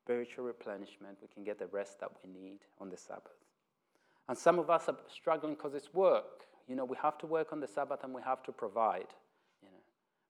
spiritual 0.03 0.45
replenishment, 0.45 1.19
we 1.21 1.29
can 1.29 1.45
get 1.45 1.59
the 1.59 1.67
rest 1.67 2.01
that 2.01 2.11
we 2.23 2.31
need 2.31 2.61
on 2.81 2.89
the 2.89 2.97
Sabbath. 2.97 3.33
And 4.29 4.37
some 4.37 4.59
of 4.59 4.71
us 4.71 4.89
are 4.89 4.97
struggling 5.13 5.55
because 5.55 5.75
it's 5.75 5.93
work. 5.95 6.45
You 6.67 6.77
know, 6.77 6.85
we 6.85 6.97
have 7.03 7.19
to 7.19 7.27
work 7.27 7.53
on 7.53 7.61
the 7.61 7.67
Sabbath 7.67 8.05
and 8.05 8.15
we 8.15 8.23
have 8.23 8.43
to 8.45 8.53
provide. 8.53 9.07
You 9.63 9.69
know. 9.69 9.83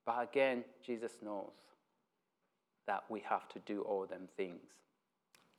But 0.07 0.23
again, 0.23 0.65
Jesus 0.85 1.13
knows 1.23 1.53
that 2.87 3.05
we 3.09 3.21
have 3.29 3.49
to 3.51 3.59
do 3.61 3.83
all 3.83 4.07
them 4.07 4.29
things. 4.37 4.63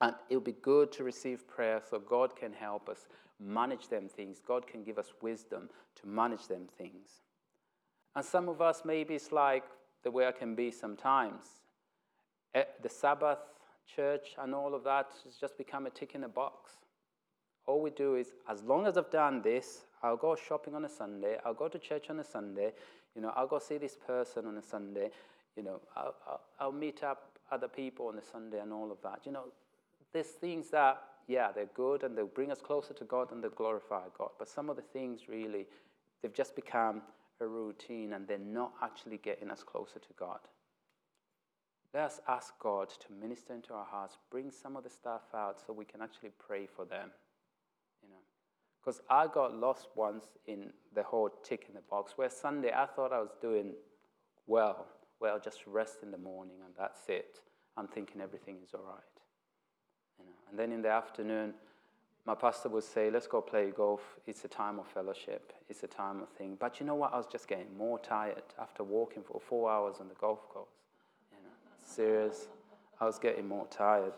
And 0.01 0.15
it'll 0.29 0.41
be 0.41 0.55
good 0.61 0.91
to 0.93 1.03
receive 1.03 1.47
prayer 1.47 1.81
so 1.87 1.99
God 1.99 2.35
can 2.35 2.53
help 2.53 2.87
us 2.87 3.07
manage 3.39 3.87
them 3.89 4.07
things. 4.07 4.41
God 4.45 4.65
can 4.67 4.83
give 4.83 4.97
us 4.97 5.13
wisdom 5.21 5.69
to 5.95 6.07
manage 6.07 6.47
them 6.47 6.67
things. 6.77 7.21
And 8.15 8.25
some 8.25 8.49
of 8.49 8.61
us, 8.61 8.83
maybe 8.85 9.15
it's 9.15 9.31
like 9.31 9.63
the 10.03 10.11
way 10.11 10.27
I 10.27 10.31
can 10.31 10.55
be 10.55 10.71
sometimes. 10.71 11.43
Eh, 12.55 12.63
the 12.81 12.89
Sabbath, 12.89 13.39
church, 13.95 14.35
and 14.37 14.55
all 14.55 14.73
of 14.73 14.83
that 14.83 15.07
has 15.23 15.35
just 15.35 15.57
become 15.57 15.85
a 15.85 15.89
tick 15.89 16.15
in 16.15 16.23
a 16.23 16.29
box. 16.29 16.71
All 17.67 17.81
we 17.81 17.91
do 17.91 18.15
is, 18.15 18.33
as 18.49 18.63
long 18.63 18.87
as 18.87 18.97
I've 18.97 19.11
done 19.11 19.41
this, 19.41 19.83
I'll 20.01 20.17
go 20.17 20.35
shopping 20.35 20.75
on 20.75 20.85
a 20.85 20.89
Sunday, 20.89 21.37
I'll 21.45 21.53
go 21.53 21.67
to 21.67 21.77
church 21.77 22.09
on 22.09 22.19
a 22.19 22.23
Sunday, 22.23 22.71
you 23.15 23.21
know, 23.21 23.31
I'll 23.35 23.47
go 23.47 23.59
see 23.59 23.77
this 23.77 23.95
person 23.95 24.47
on 24.47 24.57
a 24.57 24.61
Sunday, 24.61 25.09
you 25.55 25.63
know, 25.63 25.81
I'll, 25.95 26.15
I'll, 26.27 26.41
I'll 26.59 26.71
meet 26.71 27.03
up 27.03 27.37
other 27.51 27.67
people 27.67 28.07
on 28.07 28.17
a 28.17 28.23
Sunday 28.23 28.59
and 28.59 28.71
all 28.71 28.91
of 28.91 28.97
that. 29.03 29.21
You 29.25 29.33
know, 29.33 29.45
there's 30.13 30.27
things 30.27 30.69
that, 30.71 31.01
yeah, 31.27 31.51
they're 31.53 31.69
good 31.73 32.03
and 32.03 32.17
they'll 32.17 32.27
bring 32.27 32.51
us 32.51 32.61
closer 32.61 32.93
to 32.93 33.03
God 33.03 33.31
and 33.31 33.43
they'll 33.43 33.51
glorify 33.51 34.03
God. 34.17 34.31
But 34.37 34.49
some 34.49 34.69
of 34.69 34.75
the 34.75 34.81
things 34.81 35.27
really, 35.27 35.67
they've 36.21 36.33
just 36.33 36.55
become 36.55 37.01
a 37.41 37.47
routine 37.47 38.13
and 38.13 38.27
they're 38.27 38.37
not 38.37 38.73
actually 38.81 39.17
getting 39.17 39.49
us 39.49 39.63
closer 39.63 39.99
to 39.99 40.13
God. 40.17 40.39
Let 41.93 42.03
us 42.03 42.19
ask 42.27 42.53
God 42.59 42.89
to 42.89 43.13
minister 43.19 43.53
into 43.53 43.73
our 43.73 43.85
hearts, 43.85 44.17
bring 44.29 44.51
some 44.51 44.75
of 44.75 44.83
the 44.83 44.89
stuff 44.89 45.23
out 45.33 45.59
so 45.65 45.73
we 45.73 45.85
can 45.85 46.01
actually 46.01 46.31
pray 46.37 46.67
for 46.67 46.85
them. 46.85 47.09
You 48.03 48.09
know, 48.09 48.21
because 48.79 49.01
I 49.09 49.27
got 49.27 49.55
lost 49.55 49.87
once 49.95 50.25
in 50.45 50.71
the 50.93 51.03
whole 51.03 51.29
tick 51.43 51.65
in 51.67 51.75
the 51.75 51.81
box. 51.89 52.13
Where 52.15 52.29
Sunday 52.29 52.71
I 52.71 52.85
thought 52.85 53.11
I 53.11 53.19
was 53.19 53.35
doing 53.41 53.73
well. 54.45 54.87
Well, 55.19 55.39
just 55.39 55.65
rest 55.65 55.97
in 56.03 56.11
the 56.11 56.17
morning 56.17 56.57
and 56.63 56.73
that's 56.77 57.01
it. 57.07 57.41
I'm 57.75 57.87
thinking 57.87 58.21
everything 58.21 58.57
is 58.63 58.73
all 58.73 58.83
right. 58.85 59.28
You 60.19 60.25
know, 60.25 60.31
and 60.49 60.59
then 60.59 60.71
in 60.71 60.81
the 60.81 60.89
afternoon, 60.89 61.53
my 62.25 62.35
pastor 62.35 62.69
would 62.69 62.83
say, 62.83 63.09
Let's 63.09 63.27
go 63.27 63.41
play 63.41 63.71
golf. 63.71 64.01
It's 64.27 64.45
a 64.45 64.47
time 64.47 64.79
of 64.79 64.87
fellowship, 64.87 65.53
it's 65.67 65.83
a 65.83 65.87
time 65.87 66.21
of 66.21 66.29
thing. 66.29 66.57
But 66.59 66.79
you 66.79 66.85
know 66.85 66.95
what? 66.95 67.13
I 67.13 67.17
was 67.17 67.25
just 67.25 67.47
getting 67.47 67.75
more 67.77 67.99
tired 67.99 68.43
after 68.59 68.83
walking 68.83 69.23
for 69.23 69.39
four 69.39 69.71
hours 69.71 69.95
on 69.99 70.07
the 70.07 70.15
golf 70.15 70.47
course. 70.49 70.69
You 71.31 71.37
know, 71.43 71.53
serious. 71.83 72.47
I 73.01 73.05
was 73.05 73.17
getting 73.17 73.47
more 73.47 73.65
tired. 73.67 74.13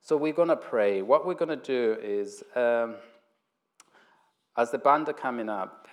So 0.00 0.16
we're 0.16 0.32
going 0.32 0.48
to 0.48 0.56
pray. 0.56 1.00
What 1.00 1.26
we're 1.26 1.34
going 1.34 1.48
to 1.48 1.56
do 1.56 1.96
is, 2.02 2.42
um, 2.54 2.96
as 4.56 4.70
the 4.70 4.78
band 4.78 5.08
are 5.08 5.14
coming 5.14 5.48
up, 5.48 5.88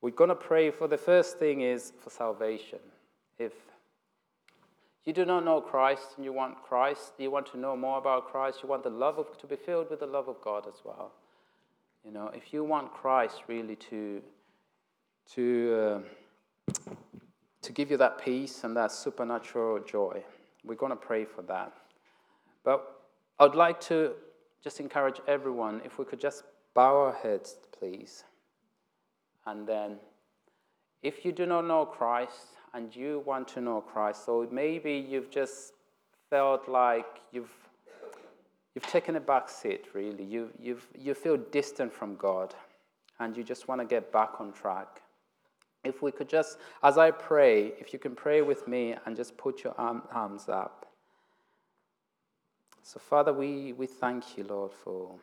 we're 0.00 0.10
going 0.10 0.28
to 0.28 0.34
pray 0.34 0.70
for 0.70 0.88
the 0.88 0.98
first 0.98 1.38
thing 1.38 1.60
is 1.60 1.92
for 2.00 2.10
salvation. 2.10 2.80
If 3.38 3.52
you 5.04 5.12
do 5.12 5.24
not 5.24 5.44
know 5.44 5.60
Christ 5.60 6.14
and 6.16 6.24
you 6.24 6.32
want 6.32 6.62
Christ, 6.62 7.12
you 7.18 7.30
want 7.30 7.46
to 7.52 7.58
know 7.58 7.76
more 7.76 7.98
about 7.98 8.26
Christ, 8.26 8.60
you 8.62 8.68
want 8.68 8.82
the 8.82 8.90
love 8.90 9.18
of, 9.18 9.36
to 9.38 9.46
be 9.46 9.56
filled 9.56 9.90
with 9.90 10.00
the 10.00 10.06
love 10.06 10.28
of 10.28 10.40
God 10.40 10.66
as 10.66 10.80
well. 10.84 11.12
You 12.04 12.10
know, 12.10 12.30
if 12.34 12.52
you 12.52 12.64
want 12.64 12.92
Christ 12.92 13.42
really 13.46 13.76
to, 13.76 14.22
to, 15.32 16.02
uh, 16.70 16.80
to 17.62 17.72
give 17.72 17.90
you 17.90 17.96
that 17.98 18.22
peace 18.22 18.64
and 18.64 18.76
that 18.76 18.92
supernatural 18.92 19.80
joy, 19.80 20.22
we're 20.64 20.74
going 20.74 20.90
to 20.90 20.96
pray 20.96 21.24
for 21.24 21.42
that. 21.42 21.72
But 22.62 23.00
I'd 23.38 23.54
like 23.54 23.80
to 23.82 24.12
just 24.62 24.80
encourage 24.80 25.20
everyone 25.28 25.82
if 25.84 25.98
we 25.98 26.06
could 26.06 26.20
just 26.20 26.44
bow 26.72 26.96
our 26.96 27.12
heads, 27.12 27.56
please. 27.78 28.24
And 29.46 29.66
then, 29.66 29.96
if 31.02 31.24
you 31.24 31.32
do 31.32 31.44
not 31.44 31.66
know 31.66 31.84
Christ, 31.84 32.56
and 32.74 32.94
you 32.94 33.22
want 33.24 33.46
to 33.48 33.60
know 33.60 33.80
Christ. 33.80 34.26
So 34.26 34.46
maybe 34.50 34.92
you've 35.08 35.30
just 35.30 35.72
felt 36.28 36.68
like 36.68 37.06
you've, 37.30 37.52
you've 38.74 38.86
taken 38.86 39.16
a 39.16 39.20
back 39.20 39.48
seat, 39.48 39.86
really. 39.94 40.24
You, 40.24 40.50
you've, 40.60 40.86
you 40.98 41.14
feel 41.14 41.36
distant 41.36 41.92
from 41.92 42.16
God 42.16 42.54
and 43.20 43.36
you 43.36 43.44
just 43.44 43.68
want 43.68 43.80
to 43.80 43.86
get 43.86 44.12
back 44.12 44.40
on 44.40 44.52
track. 44.52 45.00
If 45.84 46.02
we 46.02 46.10
could 46.10 46.28
just, 46.28 46.58
as 46.82 46.98
I 46.98 47.12
pray, 47.12 47.74
if 47.78 47.92
you 47.92 47.98
can 47.98 48.16
pray 48.16 48.42
with 48.42 48.66
me 48.66 48.96
and 49.06 49.14
just 49.16 49.36
put 49.36 49.62
your 49.62 49.78
arm, 49.78 50.02
arms 50.10 50.48
up. 50.48 50.86
So, 52.82 52.98
Father, 52.98 53.32
we, 53.32 53.72
we 53.72 53.86
thank 53.86 54.36
you, 54.36 54.44
Lord, 54.44 54.72
for, 54.72 55.14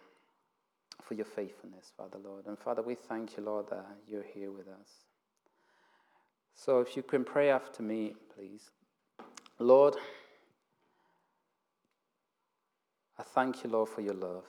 for 1.01 1.15
your 1.15 1.25
faithfulness, 1.25 1.91
Father, 1.97 2.17
Lord. 2.23 2.45
And 2.47 2.57
Father, 2.57 2.81
we 2.81 2.95
thank 2.95 3.37
you, 3.37 3.43
Lord, 3.43 3.69
that 3.69 3.85
you're 4.07 4.25
here 4.33 4.51
with 4.51 4.67
us. 4.67 5.10
So 6.55 6.79
if 6.79 6.95
you 6.95 7.03
can 7.03 7.23
pray 7.23 7.49
after 7.49 7.81
me, 7.81 8.13
please. 8.35 8.69
Lord, 9.59 9.95
I 13.17 13.23
thank 13.23 13.63
you, 13.63 13.69
Lord, 13.69 13.89
for 13.89 14.01
your 14.01 14.13
love. 14.13 14.45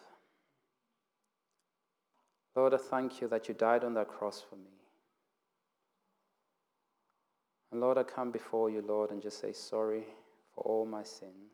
Lord, 2.54 2.74
I 2.74 2.78
thank 2.78 3.20
you 3.20 3.28
that 3.28 3.48
you 3.48 3.54
died 3.54 3.84
on 3.84 3.94
that 3.94 4.08
cross 4.08 4.42
for 4.48 4.56
me. 4.56 4.70
And 7.70 7.80
Lord, 7.80 7.96
I 7.96 8.02
come 8.02 8.30
before 8.30 8.68
you, 8.68 8.82
Lord, 8.82 9.10
and 9.10 9.22
just 9.22 9.40
say 9.40 9.52
sorry 9.52 10.04
for 10.54 10.62
all 10.64 10.84
my 10.84 11.02
sins. 11.02 11.52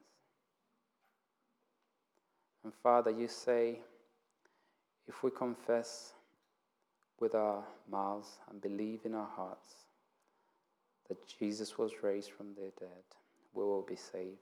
And 2.65 2.73
Father, 2.83 3.11
you 3.11 3.29
say, 3.29 3.79
if 5.07 5.23
we 5.23 5.31
confess 5.31 6.13
with 7.21 7.35
our 7.35 7.65
mouths 7.91 8.39
and 8.51 8.61
believe 8.61 9.01
in 9.05 9.15
our 9.15 9.29
hearts 9.37 9.88
that 11.09 11.27
Jesus 11.39 11.79
was 11.79 12.03
raised 12.03 12.31
from 12.31 12.55
the 12.55 12.71
dead, 12.79 13.05
we 13.55 13.65
will 13.65 13.83
be 13.83 13.97
saved. 13.97 14.39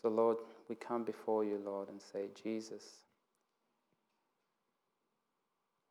So, 0.00 0.08
Lord, 0.08 0.38
we 0.68 0.74
come 0.74 1.04
before 1.04 1.44
you, 1.44 1.60
Lord, 1.64 1.88
and 1.88 2.00
say, 2.00 2.26
Jesus, 2.42 2.82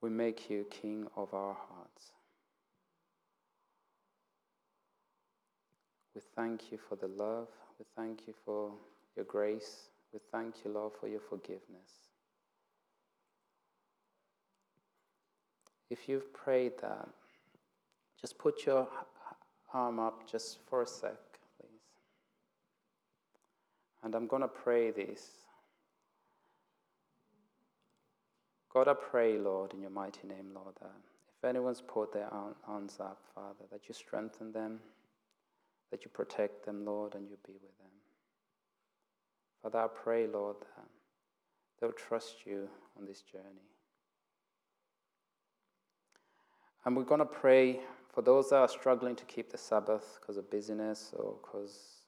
we 0.01 0.09
make 0.09 0.49
you 0.49 0.65
King 0.69 1.07
of 1.15 1.33
our 1.33 1.55
hearts. 1.55 2.11
We 6.13 6.21
thank 6.35 6.71
you 6.71 6.77
for 6.77 6.95
the 6.95 7.07
love. 7.07 7.47
We 7.79 7.85
thank 7.95 8.27
you 8.27 8.33
for 8.45 8.71
your 9.15 9.25
grace. 9.25 9.89
We 10.13 10.19
thank 10.31 10.63
you, 10.63 10.71
Lord, 10.71 10.93
for 10.99 11.07
your 11.07 11.21
forgiveness. 11.21 12.11
If 15.89 16.07
you've 16.07 16.31
prayed 16.33 16.73
that, 16.81 17.09
just 18.23 18.37
put 18.37 18.65
your 18.65 18.87
arm 19.73 19.99
up 19.99 20.25
just 20.31 20.59
for 20.69 20.81
a 20.81 20.87
sec, 20.87 21.17
please. 21.59 21.81
And 24.01 24.15
I'm 24.15 24.27
going 24.27 24.43
to 24.43 24.47
pray 24.47 24.91
this. 24.91 25.27
God, 28.73 28.87
I 28.87 28.93
pray, 28.93 29.37
Lord, 29.37 29.73
in 29.73 29.81
your 29.81 29.89
mighty 29.89 30.25
name, 30.25 30.51
Lord, 30.55 30.73
that 30.81 30.95
if 31.37 31.43
anyone's 31.43 31.83
put 31.85 32.13
their 32.13 32.29
arms 32.33 32.97
up, 33.01 33.19
Father, 33.35 33.65
that 33.73 33.89
you 33.89 33.93
strengthen 33.93 34.53
them, 34.53 34.79
that 35.91 36.05
you 36.05 36.09
protect 36.09 36.65
them, 36.65 36.85
Lord, 36.85 37.15
and 37.15 37.29
you 37.29 37.35
be 37.45 37.51
with 37.51 37.77
them. 37.77 37.91
Father, 39.61 39.79
I 39.79 39.87
pray, 39.93 40.27
Lord, 40.27 40.55
that 40.61 40.87
they'll 41.81 41.91
trust 41.91 42.45
you 42.45 42.69
on 42.97 43.05
this 43.05 43.21
journey. 43.21 43.67
And 46.85 46.95
we're 46.95 47.03
going 47.03 47.19
to 47.19 47.25
pray 47.25 47.81
for 48.13 48.21
those 48.21 48.51
that 48.51 48.57
are 48.57 48.67
struggling 48.67 49.15
to 49.15 49.25
keep 49.25 49.51
the 49.51 49.57
Sabbath 49.57 50.19
because 50.21 50.37
of 50.37 50.49
busyness 50.51 51.11
or 51.17 51.35
because 51.41 52.03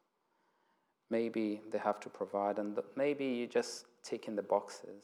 maybe 1.09 1.61
they 1.71 1.79
have 1.79 1.99
to 2.01 2.09
provide, 2.09 2.59
and 2.59 2.77
maybe 2.95 3.25
you're 3.25 3.47
just 3.47 3.85
ticking 4.03 4.35
the 4.35 4.43
boxes. 4.43 5.03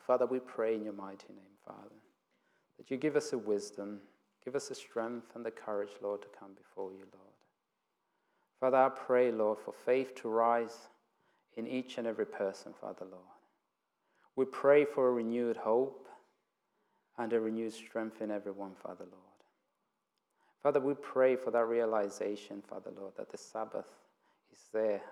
Father, 0.00 0.26
we 0.26 0.40
pray 0.40 0.74
in 0.74 0.82
your 0.82 0.92
mighty 0.92 1.28
name, 1.28 1.56
Father, 1.64 1.94
that 2.76 2.90
you 2.90 2.96
give 2.96 3.14
us 3.14 3.32
a 3.32 3.38
wisdom, 3.38 4.00
give 4.44 4.56
us 4.56 4.68
the 4.68 4.74
strength 4.74 5.28
and 5.34 5.44
the 5.44 5.50
courage, 5.50 5.90
Lord, 6.02 6.22
to 6.22 6.28
come 6.38 6.54
before 6.54 6.92
you, 6.92 7.04
Lord. 7.12 7.28
Father, 8.58 8.78
I 8.78 8.88
pray, 8.88 9.30
Lord, 9.30 9.58
for 9.64 9.72
faith 9.72 10.14
to 10.16 10.28
rise 10.28 10.88
in 11.56 11.68
each 11.68 11.98
and 11.98 12.06
every 12.06 12.26
person, 12.26 12.74
Father, 12.80 13.04
Lord. 13.04 13.22
We 14.34 14.44
pray 14.44 14.84
for 14.84 15.08
a 15.08 15.12
renewed 15.12 15.56
hope 15.56 16.08
and 17.16 17.32
a 17.32 17.40
renewed 17.40 17.74
strength 17.74 18.20
in 18.22 18.30
everyone, 18.30 18.72
Father, 18.82 19.04
Lord. 19.04 19.27
Father, 20.62 20.80
we 20.80 20.94
pray 20.94 21.36
for 21.36 21.50
that 21.52 21.64
realization, 21.66 22.62
Father, 22.68 22.90
Lord, 22.98 23.12
that 23.16 23.30
the 23.30 23.38
Sabbath 23.38 23.88
is 24.52 24.60
there 24.72 25.02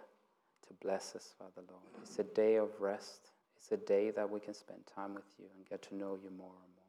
to 0.67 0.75
bless 0.83 1.15
us, 1.15 1.35
Father, 1.39 1.67
Lord. 1.69 1.83
It's 2.03 2.19
a 2.19 2.25
day 2.25 2.57
of 2.57 2.69
rest. 2.81 3.31
It's 3.57 3.71
a 3.73 3.77
day 3.77 4.11
that 4.11 4.29
we 4.29 4.41
can 4.41 4.55
spend 4.55 4.81
time 4.93 5.15
with 5.15 5.25
you 5.39 5.47
and 5.57 5.69
get 5.69 5.83
to 5.89 5.95
know 5.95 6.19
you 6.23 6.31
more 6.31 6.53
and 6.65 6.75
more. 6.75 6.87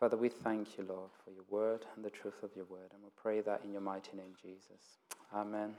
Father, 0.00 0.16
we 0.16 0.28
thank 0.28 0.78
you, 0.78 0.84
Lord, 0.88 1.10
for 1.24 1.30
your 1.30 1.44
word 1.50 1.84
and 1.96 2.04
the 2.04 2.10
truth 2.10 2.42
of 2.42 2.50
your 2.54 2.66
word. 2.66 2.90
And 2.94 3.02
we 3.02 3.10
pray 3.16 3.40
that 3.40 3.62
in 3.64 3.72
your 3.72 3.80
mighty 3.80 4.16
name, 4.16 4.34
Jesus. 4.40 4.98
Amen. 5.34 5.74